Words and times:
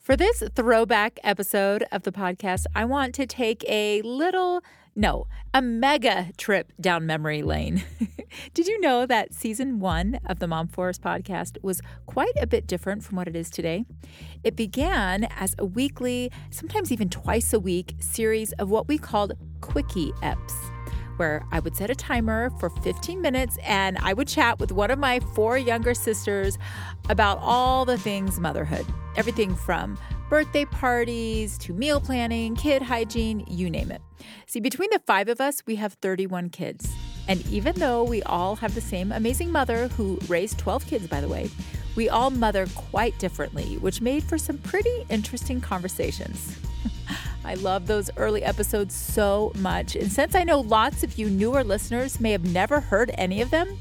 For 0.00 0.16
this 0.16 0.42
throwback 0.54 1.18
episode 1.24 1.84
of 1.90 2.02
the 2.02 2.12
podcast, 2.12 2.66
I 2.74 2.84
want 2.84 3.14
to 3.14 3.26
take 3.26 3.64
a 3.68 4.02
little, 4.02 4.62
no, 4.94 5.26
a 5.54 5.62
mega 5.62 6.30
trip 6.36 6.72
down 6.80 7.06
memory 7.06 7.42
lane. 7.42 7.84
Did 8.54 8.66
you 8.66 8.80
know 8.80 9.06
that 9.06 9.32
season 9.32 9.80
one 9.80 10.20
of 10.26 10.40
the 10.40 10.46
Mom 10.46 10.68
Force 10.68 10.98
podcast 10.98 11.56
was 11.62 11.80
quite 12.06 12.34
a 12.40 12.46
bit 12.46 12.66
different 12.66 13.02
from 13.02 13.16
what 13.16 13.28
it 13.28 13.36
is 13.36 13.48
today? 13.48 13.86
It 14.42 14.56
began 14.56 15.24
as 15.36 15.54
a 15.58 15.64
weekly, 15.64 16.30
sometimes 16.50 16.92
even 16.92 17.08
twice 17.08 17.52
a 17.52 17.60
week 17.60 17.94
series 17.98 18.52
of 18.54 18.68
what 18.68 18.88
we 18.88 18.98
called 18.98 19.32
quickie 19.60 20.12
eps 20.22 20.54
where 21.16 21.44
I 21.52 21.60
would 21.60 21.76
set 21.76 21.90
a 21.90 21.94
timer 21.94 22.50
for 22.58 22.68
15 22.68 23.20
minutes 23.20 23.56
and 23.62 23.96
I 23.98 24.12
would 24.14 24.26
chat 24.26 24.58
with 24.58 24.72
one 24.72 24.90
of 24.90 24.98
my 24.98 25.20
four 25.36 25.56
younger 25.56 25.94
sisters 25.94 26.58
about 27.08 27.38
all 27.40 27.84
the 27.84 27.96
things 27.96 28.40
motherhood. 28.40 28.84
Everything 29.16 29.54
from 29.54 29.98
birthday 30.28 30.64
parties 30.64 31.56
to 31.58 31.72
meal 31.72 32.00
planning, 32.00 32.56
kid 32.56 32.82
hygiene, 32.82 33.44
you 33.48 33.70
name 33.70 33.92
it. 33.92 34.02
See, 34.46 34.60
between 34.60 34.90
the 34.90 35.00
five 35.06 35.28
of 35.28 35.40
us, 35.40 35.62
we 35.66 35.76
have 35.76 35.92
31 35.94 36.50
kids. 36.50 36.92
And 37.28 37.46
even 37.46 37.74
though 37.76 38.02
we 38.02 38.22
all 38.24 38.56
have 38.56 38.74
the 38.74 38.80
same 38.80 39.12
amazing 39.12 39.52
mother 39.52 39.88
who 39.88 40.18
raised 40.28 40.58
12 40.58 40.86
kids, 40.86 41.06
by 41.06 41.20
the 41.20 41.28
way, 41.28 41.50
we 41.94 42.08
all 42.08 42.30
mother 42.30 42.66
quite 42.74 43.18
differently, 43.18 43.76
which 43.78 44.00
made 44.00 44.24
for 44.24 44.36
some 44.36 44.58
pretty 44.58 45.04
interesting 45.08 45.60
conversations. 45.60 46.58
I 47.44 47.54
love 47.54 47.86
those 47.86 48.10
early 48.16 48.42
episodes 48.42 48.94
so 48.94 49.52
much. 49.56 49.94
And 49.94 50.10
since 50.10 50.34
I 50.34 50.44
know 50.44 50.60
lots 50.60 51.04
of 51.04 51.18
you 51.18 51.30
newer 51.30 51.62
listeners 51.62 52.18
may 52.18 52.32
have 52.32 52.50
never 52.50 52.80
heard 52.80 53.12
any 53.14 53.42
of 53.42 53.50
them, 53.50 53.78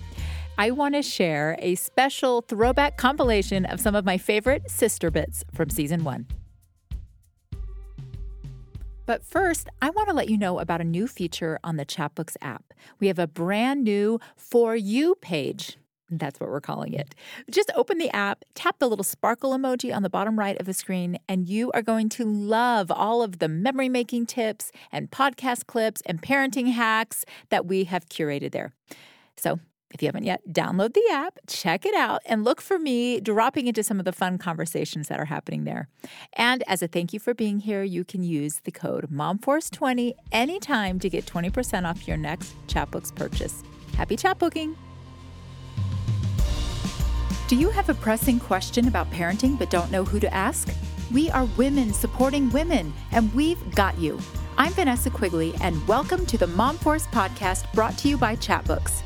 I 0.56 0.70
want 0.70 0.94
to 0.94 1.02
share 1.02 1.58
a 1.60 1.74
special 1.76 2.42
throwback 2.42 2.96
compilation 2.98 3.66
of 3.66 3.80
some 3.80 3.96
of 3.96 4.06
my 4.06 4.20
favorite 4.20 4.70
sister 4.70 5.10
bits 5.10 5.44
from 5.52 5.72
season 5.72 6.04
one. 6.04 6.28
But 9.08 9.26
first, 9.26 9.68
I 9.82 9.90
want 9.90 10.10
to 10.10 10.14
let 10.14 10.30
you 10.30 10.38
know 10.38 10.60
about 10.60 10.80
a 10.80 10.84
new 10.86 11.08
feature 11.08 11.60
on 11.64 11.78
the 11.78 11.86
Chatbooks 11.86 12.38
app. 12.42 12.74
We 13.00 13.08
have 13.08 13.18
a 13.18 13.28
brand 13.28 13.84
new 13.84 14.20
For 14.38 14.76
You 14.76 15.16
page. 15.16 15.78
That's 16.10 16.40
what 16.40 16.52
we're 16.52 16.62
calling 16.62 16.94
it. 16.94 17.16
Just 17.50 17.72
open 17.76 17.98
the 17.98 18.12
app, 18.12 18.46
tap 18.54 18.78
the 18.78 18.88
little 18.88 19.04
sparkle 19.04 19.58
emoji 19.58 19.94
on 19.94 20.04
the 20.04 20.10
bottom 20.10 20.38
right 20.38 20.60
of 20.60 20.68
the 20.68 20.74
screen, 20.74 21.18
and 21.28 21.50
you 21.50 21.72
are 21.72 21.82
going 21.82 22.10
to 22.10 22.26
love 22.26 22.92
all 22.92 23.24
of 23.24 23.40
the 23.40 23.48
memory 23.48 23.90
making 23.90 24.28
tips 24.28 24.72
and 24.92 25.10
podcast 25.10 25.66
clips 25.66 26.02
and 26.06 26.22
parenting 26.22 26.72
hacks 26.72 27.26
that 27.50 27.66
we 27.66 27.86
have 27.86 28.08
curated 28.08 28.52
there. 28.52 28.72
So, 29.36 29.60
if 29.94 30.02
you 30.02 30.08
haven't 30.08 30.24
yet, 30.24 30.42
download 30.50 30.94
the 30.94 31.08
app, 31.12 31.38
check 31.48 31.86
it 31.86 31.94
out, 31.94 32.22
and 32.26 32.44
look 32.44 32.60
for 32.60 32.80
me 32.80 33.22
dropping 33.22 33.68
into 33.68 33.84
some 33.84 34.00
of 34.00 34.06
the 34.06 34.12
fun 34.12 34.40
conversations 34.40 35.08
that 35.08 35.20
are 35.20 35.26
happening 35.26 35.66
there. 35.66 35.88
And 36.34 36.64
as 36.68 36.82
a 36.82 36.88
thank 36.88 37.14
you 37.14 37.20
for 37.20 37.36
being 37.36 37.60
here, 37.60 37.84
you 37.84 38.04
can 38.04 38.24
use 38.24 38.62
the 38.64 38.72
code 38.72 39.12
MOMFORCE20 39.12 40.14
anytime 40.32 41.00
to 41.00 41.10
get 41.10 41.28
20% 41.28 41.88
off 41.88 42.08
your 42.08 42.18
next 42.18 42.56
Chatbooks 42.68 43.14
purchase. 43.14 43.64
Happy 43.96 44.18
chatbooking! 44.18 44.76
Do 47.48 47.56
you 47.56 47.70
have 47.70 47.90
a 47.90 47.94
pressing 47.94 48.40
question 48.40 48.88
about 48.88 49.12
parenting 49.12 49.60
but 49.60 49.70
don't 49.70 49.92
know 49.92 50.04
who 50.04 50.20
to 50.20 50.34
ask? 50.34 50.74
We 51.14 51.30
are 51.30 51.46
women 51.58 51.94
supporting 51.94 52.50
women, 52.50 52.92
and 53.12 53.32
we've 53.36 53.76
got 53.76 54.00
you. 54.00 54.20
I'm 54.58 54.74
Vanessa 54.74 55.12
Quigley, 55.12 55.54
and 55.62 55.88
welcome 55.88 56.26
to 56.26 56.38
the 56.40 56.48
Mom 56.48 56.80
Force 56.80 57.06
podcast 57.08 57.72
brought 57.74 57.96
to 58.00 58.08
you 58.08 58.18
by 58.18 58.36
Chatbooks. 58.38 59.04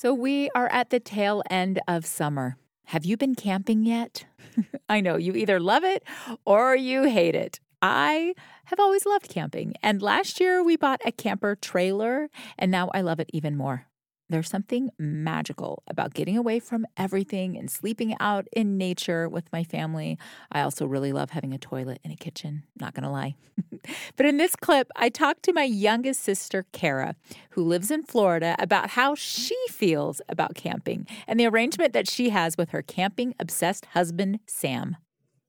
So, 0.00 0.14
we 0.14 0.48
are 0.54 0.68
at 0.68 0.90
the 0.90 1.00
tail 1.00 1.42
end 1.50 1.80
of 1.88 2.06
summer. 2.06 2.56
Have 2.84 3.04
you 3.04 3.16
been 3.16 3.34
camping 3.34 3.82
yet? 3.82 4.26
I 4.88 5.00
know 5.00 5.16
you 5.16 5.32
either 5.32 5.58
love 5.58 5.82
it 5.82 6.04
or 6.44 6.76
you 6.76 7.02
hate 7.02 7.34
it. 7.34 7.58
I 7.82 8.34
have 8.66 8.78
always 8.78 9.04
loved 9.04 9.28
camping, 9.28 9.74
and 9.82 10.00
last 10.00 10.38
year 10.38 10.62
we 10.62 10.76
bought 10.76 11.00
a 11.04 11.10
camper 11.10 11.56
trailer, 11.56 12.30
and 12.56 12.70
now 12.70 12.92
I 12.94 13.00
love 13.00 13.18
it 13.18 13.28
even 13.32 13.56
more. 13.56 13.87
There's 14.30 14.50
something 14.50 14.90
magical 14.98 15.82
about 15.86 16.12
getting 16.12 16.36
away 16.36 16.60
from 16.60 16.86
everything 16.98 17.56
and 17.56 17.70
sleeping 17.70 18.14
out 18.20 18.46
in 18.52 18.76
nature 18.76 19.26
with 19.26 19.50
my 19.52 19.64
family. 19.64 20.18
I 20.52 20.60
also 20.60 20.86
really 20.86 21.12
love 21.12 21.30
having 21.30 21.54
a 21.54 21.58
toilet 21.58 22.00
and 22.04 22.12
a 22.12 22.16
kitchen, 22.16 22.64
not 22.78 22.92
gonna 22.92 23.10
lie. 23.10 23.36
but 24.16 24.26
in 24.26 24.36
this 24.36 24.54
clip, 24.54 24.90
I 24.96 25.08
talked 25.08 25.44
to 25.44 25.54
my 25.54 25.64
youngest 25.64 26.20
sister, 26.20 26.66
Kara, 26.72 27.16
who 27.50 27.64
lives 27.64 27.90
in 27.90 28.02
Florida, 28.02 28.54
about 28.58 28.90
how 28.90 29.14
she 29.14 29.56
feels 29.70 30.20
about 30.28 30.54
camping 30.54 31.06
and 31.26 31.40
the 31.40 31.46
arrangement 31.46 31.94
that 31.94 32.08
she 32.08 32.28
has 32.28 32.58
with 32.58 32.70
her 32.70 32.82
camping 32.82 33.34
obsessed 33.40 33.86
husband, 33.86 34.40
Sam. 34.46 34.96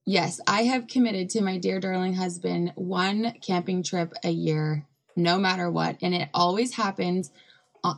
Yes, 0.05 0.39
I 0.47 0.63
have 0.63 0.87
committed 0.87 1.29
to 1.31 1.41
my 1.41 1.57
dear 1.57 1.81
darling 1.81 2.13
husband 2.13 2.71
one 2.75 3.33
camping 3.41 3.83
trip 3.83 4.13
a 4.23 4.31
year, 4.31 4.87
no 5.17 5.37
matter 5.37 5.69
what. 5.69 5.97
And 6.01 6.15
it 6.15 6.29
always 6.33 6.73
happens 6.75 7.29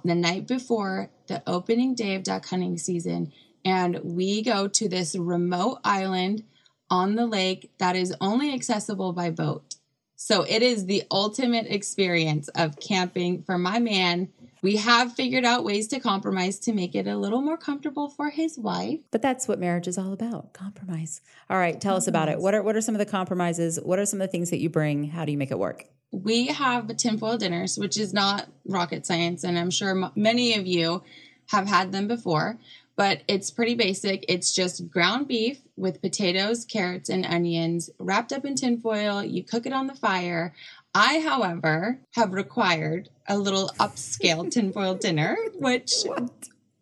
the 0.04 0.16
night 0.16 0.48
before 0.48 1.10
the 1.28 1.44
opening 1.48 1.96
day 1.96 2.16
of 2.16 2.24
duck 2.24 2.46
hunting 2.48 2.78
season, 2.78 3.32
and 3.64 4.00
we 4.04 4.42
go 4.42 4.68
to 4.68 4.90
this 4.90 5.16
remote 5.16 5.80
island 5.84 6.44
on 6.90 7.16
the 7.16 7.26
lake 7.26 7.72
that 7.78 7.96
is 7.96 8.14
only 8.20 8.54
accessible 8.54 9.14
by 9.14 9.30
boat. 9.30 9.76
So 10.16 10.44
it 10.44 10.62
is 10.62 10.86
the 10.86 11.04
ultimate 11.10 11.66
experience 11.68 12.48
of 12.50 12.80
camping 12.80 13.44
for 13.44 13.58
my 13.58 13.80
man. 13.80 14.30
We 14.62 14.76
have 14.78 15.14
figured 15.14 15.44
out 15.44 15.64
ways 15.64 15.88
to 15.88 16.00
compromise 16.00 16.60
to 16.60 16.74
make 16.74 16.94
it 16.94 17.08
a 17.08 17.18
little 17.18 17.42
more 17.42 17.58
comfortable 17.58 18.10
for 18.10 18.30
his 18.30 18.60
wife. 18.60 19.00
But 19.10 19.24
that's 19.24 19.48
what 19.48 19.60
marriage 19.60 19.88
is 19.88 19.98
all 19.98 20.14
about 20.14 20.54
compromise. 20.54 21.22
All 21.50 21.58
right, 21.58 21.74
tell 21.74 21.94
compromise. 21.94 22.04
us 22.04 22.08
about 22.08 22.30
it. 22.30 22.40
What 22.40 22.54
are, 22.54 22.62
what 22.62 22.76
are 22.76 22.82
some 22.82 22.94
of 22.94 23.00
the 23.00 23.06
compromises? 23.06 23.80
What 23.82 23.98
are 23.98 24.06
some 24.06 24.22
of 24.22 24.28
the 24.28 24.32
things 24.32 24.52
that 24.52 24.60
you 24.60 24.70
bring? 24.70 25.06
How 25.06 25.26
do 25.26 25.32
you 25.32 25.38
make 25.38 25.52
it 25.52 25.60
work? 25.60 25.86
we 26.14 26.48
have 26.48 26.96
tinfoil 26.98 27.38
dinners, 27.38 27.78
which 27.78 27.98
is 27.98 28.14
not 28.14 28.48
rocket 28.66 29.06
science, 29.06 29.46
and 29.46 29.58
I'm 29.58 29.72
sure 29.72 29.92
m- 29.92 30.12
many 30.16 30.56
of 30.56 30.68
you 30.68 31.04
have 31.48 31.68
had 31.68 31.94
them 31.94 32.08
before, 32.10 32.58
but 32.96 33.22
it's 33.28 33.52
pretty 33.52 33.76
basic. 33.76 34.26
It's 34.28 34.54
just 34.54 34.90
ground 34.90 35.28
beef 35.28 35.62
with 35.76 36.02
potatoes, 36.02 36.66
carrots, 36.66 37.10
and 37.10 37.26
onions 37.26 37.90
wrapped 38.00 38.32
up 38.32 38.46
in 38.46 38.56
tinfoil. 38.56 39.24
You 39.24 39.44
cook 39.44 39.66
it 39.66 39.74
on 39.74 39.88
the 39.88 39.96
fire. 39.96 40.54
I, 40.94 41.22
however, 41.22 42.00
have 42.16 42.34
required 42.34 43.10
a 43.28 43.38
little 43.38 43.70
upscale 43.80 44.52
tinfoil 44.52 44.96
dinner, 44.96 45.38
which 45.56 46.04
what? 46.06 46.30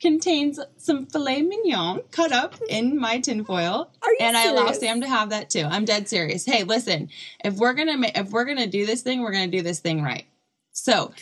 contains 0.01 0.59
some 0.77 1.05
filet 1.05 1.41
mignon 1.41 2.01
cut 2.11 2.31
up 2.31 2.55
in 2.69 2.99
my 2.99 3.19
tinfoil, 3.19 3.91
and 4.19 4.35
serious? 4.35 4.35
I 4.35 4.49
allow 4.49 4.71
Sam 4.71 5.01
to 5.01 5.07
have 5.07 5.29
that 5.29 5.49
too. 5.49 5.63
I'm 5.63 5.85
dead 5.85 6.09
serious. 6.09 6.45
Hey, 6.45 6.63
listen, 6.63 7.09
if 7.43 7.55
we're 7.55 7.73
gonna 7.73 7.97
ma- 7.97 8.11
if 8.15 8.31
we're 8.31 8.45
gonna 8.45 8.67
do 8.67 8.85
this 8.85 9.03
thing, 9.03 9.21
we're 9.21 9.31
gonna 9.31 9.47
do 9.47 9.61
this 9.61 9.79
thing 9.79 10.01
right. 10.01 10.25
So, 10.71 11.13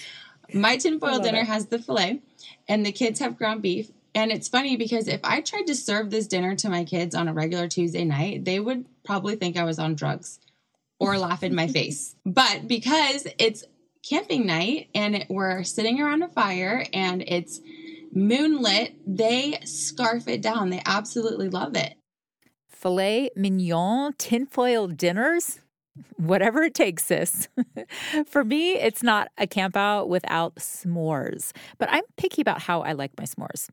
my 0.53 0.77
tinfoil 0.77 1.19
dinner 1.19 1.41
it. 1.41 1.47
has 1.47 1.65
the 1.65 1.79
filet, 1.79 2.21
and 2.69 2.85
the 2.85 2.91
kids 2.91 3.19
have 3.19 3.37
ground 3.37 3.61
beef. 3.61 3.91
And 4.17 4.31
it's 4.31 4.47
funny 4.47 4.77
because 4.77 5.07
if 5.07 5.19
I 5.23 5.41
tried 5.41 5.67
to 5.67 5.75
serve 5.75 6.09
this 6.09 6.25
dinner 6.25 6.55
to 6.55 6.69
my 6.69 6.85
kids 6.85 7.13
on 7.13 7.27
a 7.27 7.33
regular 7.33 7.67
Tuesday 7.67 8.03
night, 8.03 8.45
they 8.45 8.59
would 8.59 8.85
probably 9.03 9.35
think 9.35 9.55
I 9.55 9.63
was 9.63 9.77
on 9.77 9.93
drugs 9.93 10.39
or 10.99 11.17
laugh 11.19 11.43
in 11.43 11.53
my 11.53 11.67
face. 11.67 12.15
But 12.25 12.67
because 12.67 13.27
it's 13.37 13.63
camping 14.01 14.47
night 14.47 14.89
and 14.95 15.17
it, 15.17 15.27
we're 15.29 15.61
sitting 15.61 16.01
around 16.01 16.23
a 16.23 16.29
fire 16.29 16.83
and 16.93 17.23
it's 17.27 17.61
moonlit, 18.11 18.95
they 19.05 19.59
scarf 19.65 20.27
it 20.27 20.41
down. 20.41 20.71
They 20.71 20.81
absolutely 20.83 21.49
love 21.49 21.77
it. 21.77 21.93
Filet 22.69 23.29
mignon, 23.35 24.13
tinfoil 24.17 24.87
dinners, 24.87 25.59
whatever 26.17 26.63
it 26.63 26.73
takes, 26.73 27.05
sis. 27.05 27.47
For 28.27 28.43
me, 28.43 28.73
it's 28.73 29.03
not 29.03 29.29
a 29.37 29.47
camp 29.47 29.75
out 29.75 30.09
without 30.09 30.55
s'mores, 30.55 31.51
but 31.77 31.89
I'm 31.91 32.03
picky 32.17 32.41
about 32.41 32.61
how 32.61 32.81
I 32.81 32.93
like 32.93 33.11
my 33.17 33.25
s'mores. 33.25 33.69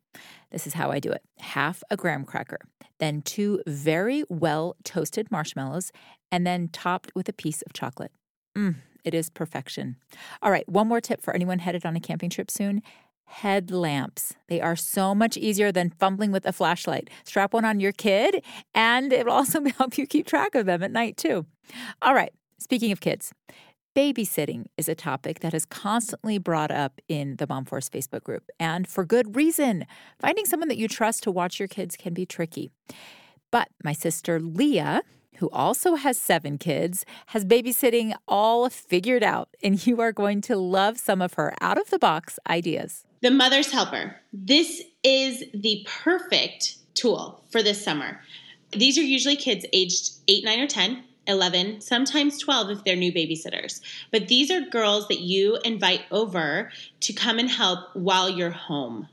This 0.50 0.66
is 0.66 0.74
how 0.74 0.90
I 0.90 1.00
do 1.00 1.10
it 1.10 1.22
half 1.38 1.82
a 1.90 1.96
graham 1.96 2.24
cracker, 2.24 2.58
then 2.98 3.22
two 3.22 3.62
very 3.66 4.24
well 4.28 4.76
toasted 4.84 5.30
marshmallows, 5.30 5.92
and 6.30 6.46
then 6.46 6.68
topped 6.68 7.12
with 7.14 7.28
a 7.28 7.32
piece 7.32 7.62
of 7.62 7.72
chocolate. 7.72 8.12
Mm, 8.56 8.76
it 9.04 9.14
is 9.14 9.30
perfection. 9.30 9.96
All 10.42 10.50
right, 10.50 10.68
one 10.68 10.88
more 10.88 11.00
tip 11.00 11.20
for 11.22 11.34
anyone 11.34 11.58
headed 11.58 11.84
on 11.84 11.96
a 11.96 12.00
camping 12.00 12.30
trip 12.30 12.50
soon 12.50 12.82
headlamps. 13.26 14.34
They 14.48 14.60
are 14.60 14.76
so 14.76 15.14
much 15.14 15.36
easier 15.36 15.72
than 15.72 15.90
fumbling 15.90 16.32
with 16.32 16.46
a 16.46 16.52
flashlight. 16.52 17.10
Strap 17.24 17.52
one 17.52 17.64
on 17.64 17.80
your 17.80 17.92
kid, 17.92 18.44
and 18.74 19.12
it'll 19.12 19.32
also 19.32 19.62
help 19.78 19.98
you 19.98 20.06
keep 20.06 20.26
track 20.26 20.54
of 20.54 20.66
them 20.66 20.82
at 20.82 20.92
night, 20.92 21.16
too. 21.16 21.46
All 22.02 22.14
right, 22.14 22.32
speaking 22.58 22.92
of 22.92 23.00
kids, 23.00 23.32
babysitting 23.96 24.66
is 24.76 24.88
a 24.88 24.94
topic 24.94 25.40
that 25.40 25.54
is 25.54 25.64
constantly 25.64 26.38
brought 26.38 26.70
up 26.70 27.00
in 27.08 27.36
the 27.36 27.46
Mom 27.48 27.64
Force 27.64 27.88
Facebook 27.88 28.24
group, 28.24 28.44
and 28.58 28.86
for 28.86 29.04
good 29.04 29.36
reason. 29.36 29.86
Finding 30.20 30.44
someone 30.44 30.68
that 30.68 30.78
you 30.78 30.88
trust 30.88 31.22
to 31.24 31.30
watch 31.30 31.58
your 31.58 31.68
kids 31.68 31.96
can 31.96 32.14
be 32.14 32.26
tricky. 32.26 32.70
But 33.50 33.68
my 33.84 33.92
sister 33.92 34.40
Leah, 34.40 35.02
who 35.36 35.50
also 35.50 35.94
has 35.94 36.18
seven 36.18 36.58
kids, 36.58 37.04
has 37.26 37.44
babysitting 37.44 38.14
all 38.28 38.68
figured 38.68 39.22
out, 39.22 39.48
and 39.62 39.86
you 39.86 40.00
are 40.00 40.12
going 40.12 40.40
to 40.42 40.56
love 40.56 40.98
some 40.98 41.20
of 41.22 41.34
her 41.34 41.54
out 41.60 41.78
of 41.78 41.90
the 41.90 41.98
box 41.98 42.38
ideas. 42.48 43.04
The 43.20 43.30
Mother's 43.30 43.72
Helper. 43.72 44.16
This 44.32 44.82
is 45.02 45.44
the 45.54 45.86
perfect 45.88 46.76
tool 46.94 47.44
for 47.50 47.62
this 47.62 47.82
summer. 47.82 48.20
These 48.72 48.98
are 48.98 49.02
usually 49.02 49.36
kids 49.36 49.64
aged 49.72 50.12
8, 50.28 50.44
9, 50.44 50.60
or 50.60 50.66
10. 50.66 51.04
11, 51.26 51.80
sometimes 51.80 52.38
12 52.38 52.70
if 52.70 52.84
they're 52.84 52.96
new 52.96 53.12
babysitters. 53.12 53.80
But 54.10 54.28
these 54.28 54.50
are 54.50 54.60
girls 54.60 55.08
that 55.08 55.20
you 55.20 55.58
invite 55.64 56.02
over 56.10 56.70
to 57.00 57.12
come 57.12 57.38
and 57.38 57.48
help 57.48 57.78
while 57.94 58.28
you're 58.28 58.50
home. 58.50 59.08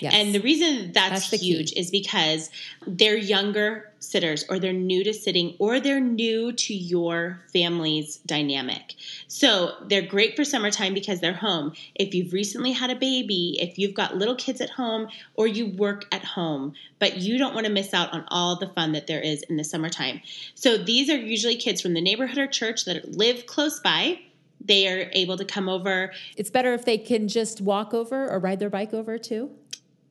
Yes. 0.00 0.14
And 0.14 0.34
the 0.34 0.40
reason 0.40 0.92
that's, 0.92 1.10
That's 1.10 1.30
the 1.30 1.38
key. 1.38 1.56
huge 1.56 1.72
is 1.72 1.90
because 1.90 2.50
they're 2.86 3.16
younger 3.16 3.90
sitters 4.00 4.44
or 4.48 4.58
they're 4.58 4.72
new 4.72 5.04
to 5.04 5.12
sitting 5.12 5.54
or 5.58 5.78
they're 5.78 6.00
new 6.00 6.52
to 6.52 6.74
your 6.74 7.40
family's 7.52 8.16
dynamic. 8.18 8.94
So 9.28 9.72
they're 9.88 10.02
great 10.02 10.36
for 10.36 10.44
summertime 10.44 10.94
because 10.94 11.20
they're 11.20 11.34
home. 11.34 11.72
If 11.94 12.14
you've 12.14 12.32
recently 12.32 12.72
had 12.72 12.90
a 12.90 12.96
baby, 12.96 13.58
if 13.60 13.78
you've 13.78 13.94
got 13.94 14.16
little 14.16 14.36
kids 14.36 14.60
at 14.60 14.70
home 14.70 15.08
or 15.34 15.46
you 15.46 15.66
work 15.66 16.06
at 16.12 16.24
home, 16.24 16.74
but 16.98 17.18
you 17.18 17.38
don't 17.38 17.54
want 17.54 17.66
to 17.66 17.72
miss 17.72 17.92
out 17.92 18.12
on 18.12 18.24
all 18.28 18.56
the 18.56 18.68
fun 18.68 18.92
that 18.92 19.06
there 19.06 19.20
is 19.20 19.42
in 19.44 19.56
the 19.56 19.64
summertime. 19.64 20.20
So 20.54 20.78
these 20.78 21.10
are 21.10 21.16
usually 21.16 21.56
kids 21.56 21.80
from 21.80 21.94
the 21.94 22.00
neighborhood 22.00 22.38
or 22.38 22.46
church 22.46 22.84
that 22.86 23.12
live 23.16 23.46
close 23.46 23.80
by. 23.80 24.20
They 24.62 24.88
are 24.88 25.10
able 25.12 25.38
to 25.38 25.44
come 25.44 25.68
over 25.68 26.12
it's 26.36 26.50
better 26.50 26.74
if 26.74 26.84
they 26.84 26.98
can 26.98 27.28
just 27.28 27.60
walk 27.60 27.94
over 27.94 28.28
or 28.28 28.38
ride 28.38 28.58
their 28.60 28.70
bike 28.70 28.92
over 28.92 29.18
too. 29.18 29.50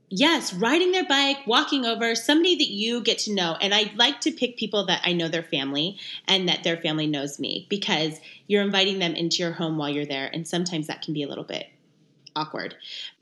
Yes, 0.10 0.54
riding 0.54 0.92
their 0.92 1.06
bike, 1.06 1.46
walking 1.46 1.86
over, 1.86 2.16
somebody 2.16 2.56
that 2.56 2.70
you 2.70 3.02
get 3.02 3.20
to 3.20 3.34
know. 3.34 3.56
And 3.62 3.74
I 3.74 3.92
like 3.96 4.22
to 4.22 4.32
pick 4.32 4.58
people 4.58 4.86
that 4.88 5.02
I 5.04 5.14
know 5.14 5.28
their 5.28 5.44
family 5.44 5.98
and 6.28 6.50
that 6.50 6.64
their 6.64 6.78
family 6.78 7.08
knows 7.08 7.40
me 7.40 7.68
because 7.70 8.20
you're 8.48 8.64
inviting 8.64 9.00
them 9.00 9.14
into 9.14 9.44
your 9.44 9.54
home 9.54 9.78
while 9.78 9.90
you're 9.90 10.06
there. 10.06 10.30
And 10.34 10.48
sometimes 10.48 10.88
that 10.88 11.02
can 11.04 11.14
be 11.14 11.24
a 11.24 11.28
little 11.28 11.44
bit 11.44 11.68
awkward. 12.36 12.76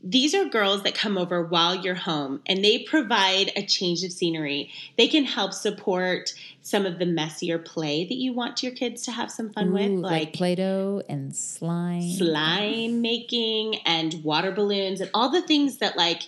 These 0.03 0.33
are 0.35 0.45
girls 0.45 0.83
that 0.83 0.93
come 0.95 1.17
over 1.17 1.41
while 1.41 1.75
you're 1.75 1.95
home 1.95 2.41
and 2.45 2.63
they 2.63 2.79
provide 2.79 3.51
a 3.55 3.65
change 3.65 4.03
of 4.03 4.11
scenery. 4.11 4.71
They 4.97 5.07
can 5.07 5.25
help 5.25 5.53
support 5.53 6.33
some 6.61 6.85
of 6.85 6.99
the 6.99 7.05
messier 7.05 7.57
play 7.57 8.05
that 8.05 8.15
you 8.15 8.33
want 8.33 8.61
your 8.63 8.73
kids 8.73 9.01
to 9.03 9.11
have 9.11 9.31
some 9.31 9.49
fun 9.51 9.73
with, 9.73 9.89
Ooh, 9.89 10.01
like 10.01 10.33
Play-Doh 10.33 11.03
and 11.09 11.35
slime. 11.35 12.11
slime 12.11 13.01
making 13.01 13.77
and 13.85 14.23
water 14.23 14.51
balloons 14.51 15.01
and 15.01 15.09
all 15.13 15.29
the 15.29 15.41
things 15.41 15.77
that 15.77 15.97
like 15.97 16.23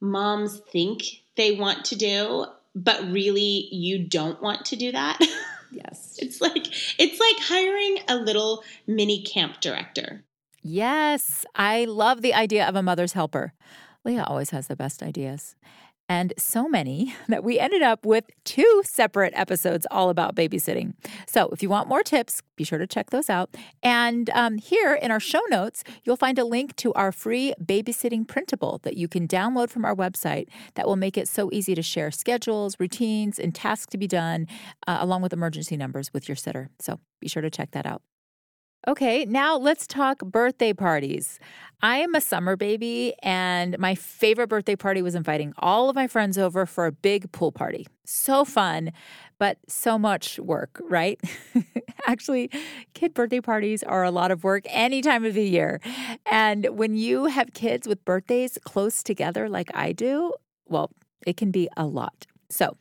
moms 0.00 0.58
think 0.72 1.02
they 1.36 1.52
want 1.52 1.84
to 1.86 1.96
do 1.96 2.46
but 2.74 3.00
really 3.10 3.68
you 3.72 4.04
don't 4.06 4.42
want 4.42 4.64
to 4.66 4.76
do 4.76 4.92
that 4.92 5.18
Yes. 5.72 6.16
it's 6.18 6.40
like 6.40 6.66
it's 6.98 7.20
like 7.20 7.36
hiring 7.40 7.98
a 8.08 8.16
little 8.16 8.62
mini 8.86 9.22
camp 9.22 9.60
director 9.60 10.22
Yes, 10.68 11.46
I 11.54 11.84
love 11.84 12.22
the 12.22 12.34
idea 12.34 12.66
of 12.66 12.74
a 12.74 12.82
mother's 12.82 13.12
helper. 13.12 13.52
Leah 14.04 14.24
always 14.24 14.50
has 14.50 14.66
the 14.66 14.74
best 14.74 15.00
ideas. 15.00 15.54
And 16.08 16.32
so 16.38 16.68
many 16.68 17.14
that 17.28 17.44
we 17.44 17.58
ended 17.58 17.82
up 17.82 18.06
with 18.06 18.24
two 18.44 18.82
separate 18.84 19.32
episodes 19.36 19.86
all 19.90 20.10
about 20.10 20.34
babysitting. 20.34 20.94
So, 21.26 21.48
if 21.52 21.62
you 21.62 21.68
want 21.68 21.88
more 21.88 22.02
tips, 22.02 22.42
be 22.56 22.64
sure 22.64 22.78
to 22.78 22.86
check 22.86 23.10
those 23.10 23.28
out. 23.28 23.56
And 23.82 24.30
um, 24.30 24.58
here 24.58 24.94
in 24.94 25.10
our 25.10 25.20
show 25.20 25.42
notes, 25.50 25.84
you'll 26.04 26.16
find 26.16 26.38
a 26.38 26.44
link 26.44 26.76
to 26.76 26.92
our 26.94 27.12
free 27.12 27.54
babysitting 27.62 28.26
printable 28.26 28.80
that 28.82 28.96
you 28.96 29.08
can 29.08 29.28
download 29.28 29.70
from 29.70 29.84
our 29.84 29.94
website 29.94 30.48
that 30.74 30.86
will 30.86 30.96
make 30.96 31.18
it 31.18 31.28
so 31.28 31.50
easy 31.52 31.74
to 31.74 31.82
share 31.82 32.10
schedules, 32.10 32.76
routines, 32.78 33.38
and 33.38 33.54
tasks 33.54 33.86
to 33.90 33.98
be 33.98 34.06
done, 34.06 34.46
uh, 34.86 34.98
along 35.00 35.22
with 35.22 35.32
emergency 35.32 35.76
numbers 35.76 36.12
with 36.12 36.28
your 36.28 36.36
sitter. 36.36 36.70
So, 36.78 37.00
be 37.20 37.28
sure 37.28 37.42
to 37.42 37.50
check 37.50 37.72
that 37.72 37.86
out. 37.86 38.02
Okay, 38.88 39.24
now 39.24 39.56
let's 39.56 39.84
talk 39.84 40.20
birthday 40.20 40.72
parties. 40.72 41.40
I 41.82 41.96
am 41.98 42.14
a 42.14 42.20
summer 42.20 42.54
baby, 42.54 43.14
and 43.20 43.76
my 43.80 43.96
favorite 43.96 44.46
birthday 44.46 44.76
party 44.76 45.02
was 45.02 45.16
inviting 45.16 45.52
all 45.58 45.90
of 45.90 45.96
my 45.96 46.06
friends 46.06 46.38
over 46.38 46.66
for 46.66 46.86
a 46.86 46.92
big 46.92 47.32
pool 47.32 47.50
party. 47.50 47.88
So 48.04 48.44
fun, 48.44 48.92
but 49.40 49.58
so 49.66 49.98
much 49.98 50.38
work, 50.38 50.80
right? 50.88 51.20
Actually, 52.06 52.48
kid 52.94 53.12
birthday 53.12 53.40
parties 53.40 53.82
are 53.82 54.04
a 54.04 54.12
lot 54.12 54.30
of 54.30 54.44
work 54.44 54.62
any 54.68 55.02
time 55.02 55.24
of 55.24 55.34
the 55.34 55.42
year. 55.42 55.80
And 56.24 56.66
when 56.70 56.94
you 56.94 57.24
have 57.24 57.54
kids 57.54 57.88
with 57.88 58.04
birthdays 58.04 58.56
close 58.64 59.02
together 59.02 59.48
like 59.48 59.68
I 59.74 59.90
do, 59.90 60.32
well, 60.68 60.92
it 61.26 61.36
can 61.36 61.50
be 61.50 61.68
a 61.76 61.86
lot. 61.86 62.26
So, 62.50 62.76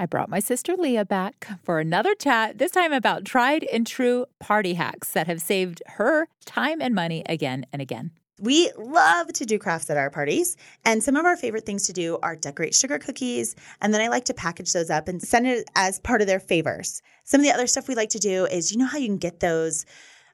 I 0.00 0.06
brought 0.06 0.28
my 0.28 0.38
sister 0.38 0.76
Leah 0.76 1.04
back 1.04 1.48
for 1.64 1.80
another 1.80 2.14
chat, 2.14 2.58
this 2.58 2.70
time 2.70 2.92
about 2.92 3.24
tried 3.24 3.64
and 3.64 3.84
true 3.84 4.26
party 4.38 4.74
hacks 4.74 5.10
that 5.10 5.26
have 5.26 5.40
saved 5.40 5.82
her 5.86 6.28
time 6.44 6.80
and 6.80 6.94
money 6.94 7.24
again 7.26 7.66
and 7.72 7.82
again. 7.82 8.12
We 8.40 8.70
love 8.78 9.32
to 9.32 9.44
do 9.44 9.58
crafts 9.58 9.90
at 9.90 9.96
our 9.96 10.10
parties, 10.10 10.56
and 10.84 11.02
some 11.02 11.16
of 11.16 11.24
our 11.24 11.36
favorite 11.36 11.66
things 11.66 11.88
to 11.88 11.92
do 11.92 12.20
are 12.22 12.36
decorate 12.36 12.76
sugar 12.76 13.00
cookies, 13.00 13.56
and 13.82 13.92
then 13.92 14.00
I 14.00 14.06
like 14.06 14.26
to 14.26 14.34
package 14.34 14.72
those 14.72 14.90
up 14.90 15.08
and 15.08 15.20
send 15.20 15.48
it 15.48 15.68
as 15.74 15.98
part 15.98 16.20
of 16.20 16.28
their 16.28 16.38
favors. 16.38 17.02
Some 17.24 17.40
of 17.40 17.44
the 17.44 17.52
other 17.52 17.66
stuff 17.66 17.88
we 17.88 17.96
like 17.96 18.10
to 18.10 18.20
do 18.20 18.46
is, 18.46 18.70
you 18.70 18.78
know 18.78 18.86
how 18.86 18.98
you 18.98 19.08
can 19.08 19.18
get 19.18 19.40
those 19.40 19.84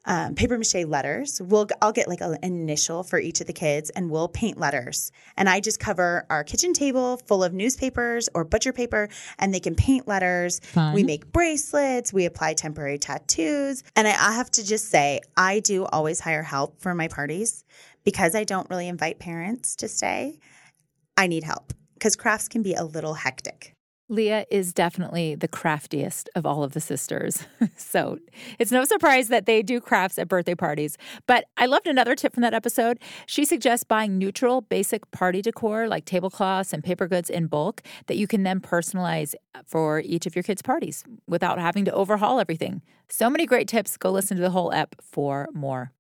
um, 0.07 0.35
paper 0.35 0.59
mache 0.59 0.85
letters. 0.87 1.41
We'll 1.41 1.67
I'll 1.81 1.93
get 1.93 2.09
like 2.09 2.21
an 2.21 2.39
initial 2.43 3.03
for 3.03 3.19
each 3.19 3.41
of 3.41 3.47
the 3.47 3.53
kids, 3.53 3.91
and 3.91 4.11
we'll 4.11 4.29
paint 4.29 4.59
letters. 4.59 5.13
And 5.37 5.49
I 5.49 5.61
just 5.61 5.81
cover 5.81 6.27
our 6.31 6.45
kitchen 6.45 6.73
table 6.73 7.17
full 7.27 7.43
of 7.43 7.53
newspapers 7.53 8.29
or 8.35 8.45
butcher 8.45 8.73
paper, 8.73 9.09
and 9.39 9.53
they 9.53 9.61
can 9.61 9.75
paint 9.75 10.07
letters. 10.07 10.61
We 10.95 11.05
make 11.05 11.33
bracelets. 11.33 12.13
We 12.13 12.27
apply 12.27 12.55
temporary 12.55 12.99
tattoos, 12.99 13.83
and 13.97 14.07
I, 14.07 14.13
I 14.13 14.33
have 14.33 14.51
to 14.53 14.65
just 14.65 14.91
say, 14.91 15.21
I 15.37 15.61
do 15.61 15.85
always 15.87 16.21
hire 16.21 16.43
help 16.43 16.81
for 16.81 16.95
my 16.95 17.09
parties 17.09 17.65
because 18.05 18.35
I 18.35 18.45
don't 18.45 18.69
really 18.71 18.89
invite 18.89 19.19
parents 19.19 19.77
to 19.77 19.89
stay. 19.89 20.39
I 21.17 21.27
need 21.27 21.45
help 21.45 21.73
because 21.95 22.17
crafts 22.17 22.49
can 22.49 22.63
be 22.63 22.75
a 22.75 22.85
little 22.85 23.15
hectic. 23.15 23.74
Leah 24.09 24.45
is 24.51 24.75
definitely 24.75 25.35
the 25.35 25.49
craftiest 25.49 26.29
of 26.35 26.45
all 26.45 26.63
of 26.63 26.75
the 26.75 26.81
sisters. 26.81 27.47
so 27.77 28.19
it's 28.59 28.71
no 28.71 28.85
surprise 28.85 29.29
that 29.29 29.47
they 29.47 29.63
do 29.63 29.81
crafts 29.81 30.19
at 30.19 30.29
birthday 30.29 30.55
parties. 30.55 30.99
But 31.27 31.47
I 31.57 31.67
loved 31.67 31.87
another 31.87 32.15
tip 32.15 32.35
from 32.35 32.43
that 32.43 32.53
episode. 32.53 32.99
She 33.27 33.47
suggests 33.47 33.85
buying 33.85 34.19
neutral, 34.19 34.61
basic 34.61 35.11
party 35.11 35.41
decor 35.41 35.89
like 35.89 36.05
tablecloths 36.05 36.75
and 36.75 36.85
paper 36.85 37.09
goods 37.09 37.31
in 37.31 37.47
bulk 37.47 37.83
that 38.07 38.19
you 38.19 38.27
can 38.27 38.43
then 38.43 38.61
personalize 38.61 39.35
for 39.65 40.01
each 40.01 40.27
of 40.27 40.37
your 40.37 40.43
kids' 40.43 40.61
parties 40.61 41.05
without 41.27 41.59
having 41.59 41.87
to 41.87 41.93
overhaul 41.93 42.41
everything. 42.41 42.83
So 43.09 43.31
many 43.31 43.47
great 43.47 43.69
tips. 43.69 43.97
Go 43.97 44.11
listen 44.11 44.37
to 44.37 44.43
the 44.43 44.51
whole 44.51 44.73
ep 44.73 44.97
for 45.01 45.49
more. 45.55 45.93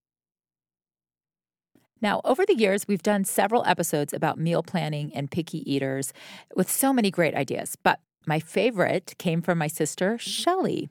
Now, 2.04 2.20
over 2.22 2.44
the 2.44 2.54
years, 2.54 2.86
we've 2.86 3.02
done 3.02 3.24
several 3.24 3.64
episodes 3.64 4.12
about 4.12 4.38
meal 4.38 4.62
planning 4.62 5.10
and 5.14 5.30
picky 5.30 5.58
eaters 5.72 6.12
with 6.54 6.70
so 6.70 6.92
many 6.92 7.10
great 7.10 7.34
ideas. 7.34 7.78
But 7.82 7.98
my 8.26 8.40
favorite 8.40 9.14
came 9.16 9.40
from 9.40 9.56
my 9.56 9.68
sister, 9.68 10.18
Shelly. 10.18 10.90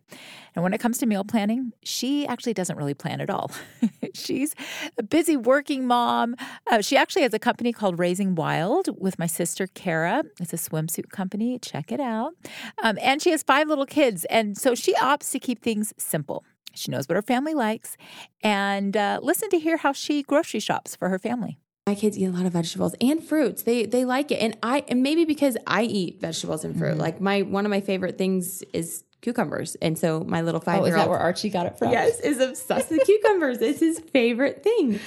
And 0.55 0.63
when 0.63 0.73
it 0.73 0.79
comes 0.79 0.97
to 0.97 1.05
meal 1.05 1.23
planning, 1.23 1.71
she 1.83 2.25
actually 2.25 2.55
doesn't 2.55 2.77
really 2.77 2.95
plan 2.95 3.21
at 3.21 3.29
all. 3.29 3.51
She's 4.15 4.55
a 4.97 5.03
busy 5.03 5.37
working 5.37 5.85
mom. 5.85 6.35
Uh, 6.65 6.81
she 6.81 6.97
actually 6.97 7.21
has 7.21 7.33
a 7.35 7.39
company 7.39 7.73
called 7.73 7.99
Raising 7.99 8.33
Wild 8.33 8.89
with 8.99 9.19
my 9.19 9.27
sister, 9.27 9.67
Kara. 9.67 10.23
It's 10.39 10.53
a 10.53 10.55
swimsuit 10.55 11.11
company. 11.11 11.59
Check 11.59 11.91
it 11.91 11.99
out. 11.99 12.33
Um, 12.81 12.97
and 12.99 13.21
she 13.21 13.29
has 13.29 13.43
five 13.43 13.67
little 13.67 13.85
kids. 13.85 14.25
And 14.31 14.57
so 14.57 14.73
she 14.73 14.95
opts 14.95 15.29
to 15.33 15.39
keep 15.39 15.61
things 15.61 15.93
simple. 15.95 16.43
She 16.73 16.91
knows 16.91 17.07
what 17.07 17.15
her 17.15 17.21
family 17.21 17.53
likes. 17.53 17.97
And 18.41 18.95
uh, 18.97 19.19
listen 19.21 19.49
to 19.49 19.59
hear 19.59 19.77
how 19.77 19.93
she 19.93 20.23
grocery 20.23 20.59
shops 20.59 20.95
for 20.95 21.09
her 21.09 21.19
family. 21.19 21.59
My 21.85 21.95
kids 21.95 22.17
eat 22.17 22.25
a 22.25 22.31
lot 22.31 22.45
of 22.45 22.53
vegetables 22.53 22.95
and 23.01 23.21
fruits. 23.21 23.63
They 23.63 23.85
they 23.85 24.05
like 24.05 24.31
it, 24.31 24.35
and 24.35 24.57
I 24.63 24.85
and 24.87 25.03
maybe 25.03 25.25
because 25.25 25.57
I 25.67 25.83
eat 25.83 26.21
vegetables 26.21 26.63
and 26.63 26.77
fruit. 26.77 26.91
Mm-hmm. 26.91 27.01
Like 27.01 27.19
my 27.19 27.41
one 27.41 27.65
of 27.65 27.69
my 27.69 27.81
favorite 27.81 28.17
things 28.17 28.63
is 28.73 29.03
cucumbers, 29.19 29.75
and 29.81 29.97
so 29.99 30.23
my 30.23 30.41
little 30.41 30.61
five 30.61 30.79
Oh, 30.81 30.83
is 30.85 30.89
year 30.89 30.95
that 30.97 31.01
old 31.03 31.09
where 31.11 31.19
Archie 31.19 31.49
got 31.49 31.65
it 31.65 31.77
from? 31.77 31.91
yes 31.91 32.21
is 32.21 32.39
obsessed 32.39 32.89
with 32.89 33.05
cucumbers. 33.05 33.61
It's 33.61 33.81
his 33.81 33.99
favorite 33.99 34.63
thing. 34.63 34.99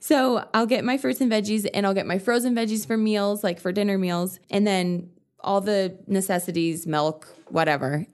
So 0.00 0.44
I'll 0.52 0.66
get 0.66 0.84
my 0.84 0.98
fruits 0.98 1.20
and 1.20 1.30
veggies, 1.30 1.66
and 1.72 1.86
I'll 1.86 1.94
get 1.94 2.06
my 2.06 2.18
frozen 2.18 2.54
veggies 2.56 2.86
for 2.86 2.96
meals, 2.96 3.44
like 3.44 3.60
for 3.60 3.70
dinner 3.70 3.96
meals, 3.96 4.40
and 4.50 4.66
then 4.66 5.10
all 5.40 5.60
the 5.60 5.96
necessities, 6.08 6.86
milk, 6.88 7.28
whatever, 7.48 8.04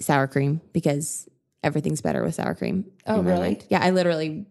sour 0.00 0.26
cream 0.26 0.62
because 0.72 1.28
everything's 1.62 2.00
better 2.00 2.22
with 2.22 2.34
sour 2.34 2.54
cream. 2.54 2.90
Oh, 3.06 3.22
really? 3.22 3.60
Yeah, 3.68 3.80
I 3.82 3.90
literally. 3.90 4.46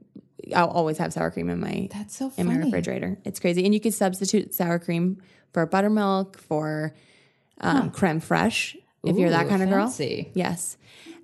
I'll 0.56 0.70
always 0.70 0.98
have 1.00 1.12
sour 1.12 1.32
cream 1.32 1.50
in 1.50 1.60
my 1.60 1.90
That's 1.92 2.16
so 2.16 2.32
in 2.38 2.48
my 2.48 2.56
refrigerator. 2.56 3.18
It's 3.26 3.40
crazy. 3.40 3.66
And 3.66 3.74
you 3.74 3.80
could 3.80 3.94
substitute 3.94 4.54
sour 4.54 4.80
cream 4.80 5.22
for 5.52 5.66
buttermilk, 5.66 6.38
for 6.38 6.94
um, 7.60 7.92
creme 7.92 8.22
fraiche, 8.22 8.78
if 9.04 9.18
you're 9.18 9.32
that 9.32 9.50
kind 9.50 9.64
of 9.64 9.70
girl. 9.70 9.88
fancy. 9.88 10.32
Yes. 10.36 10.78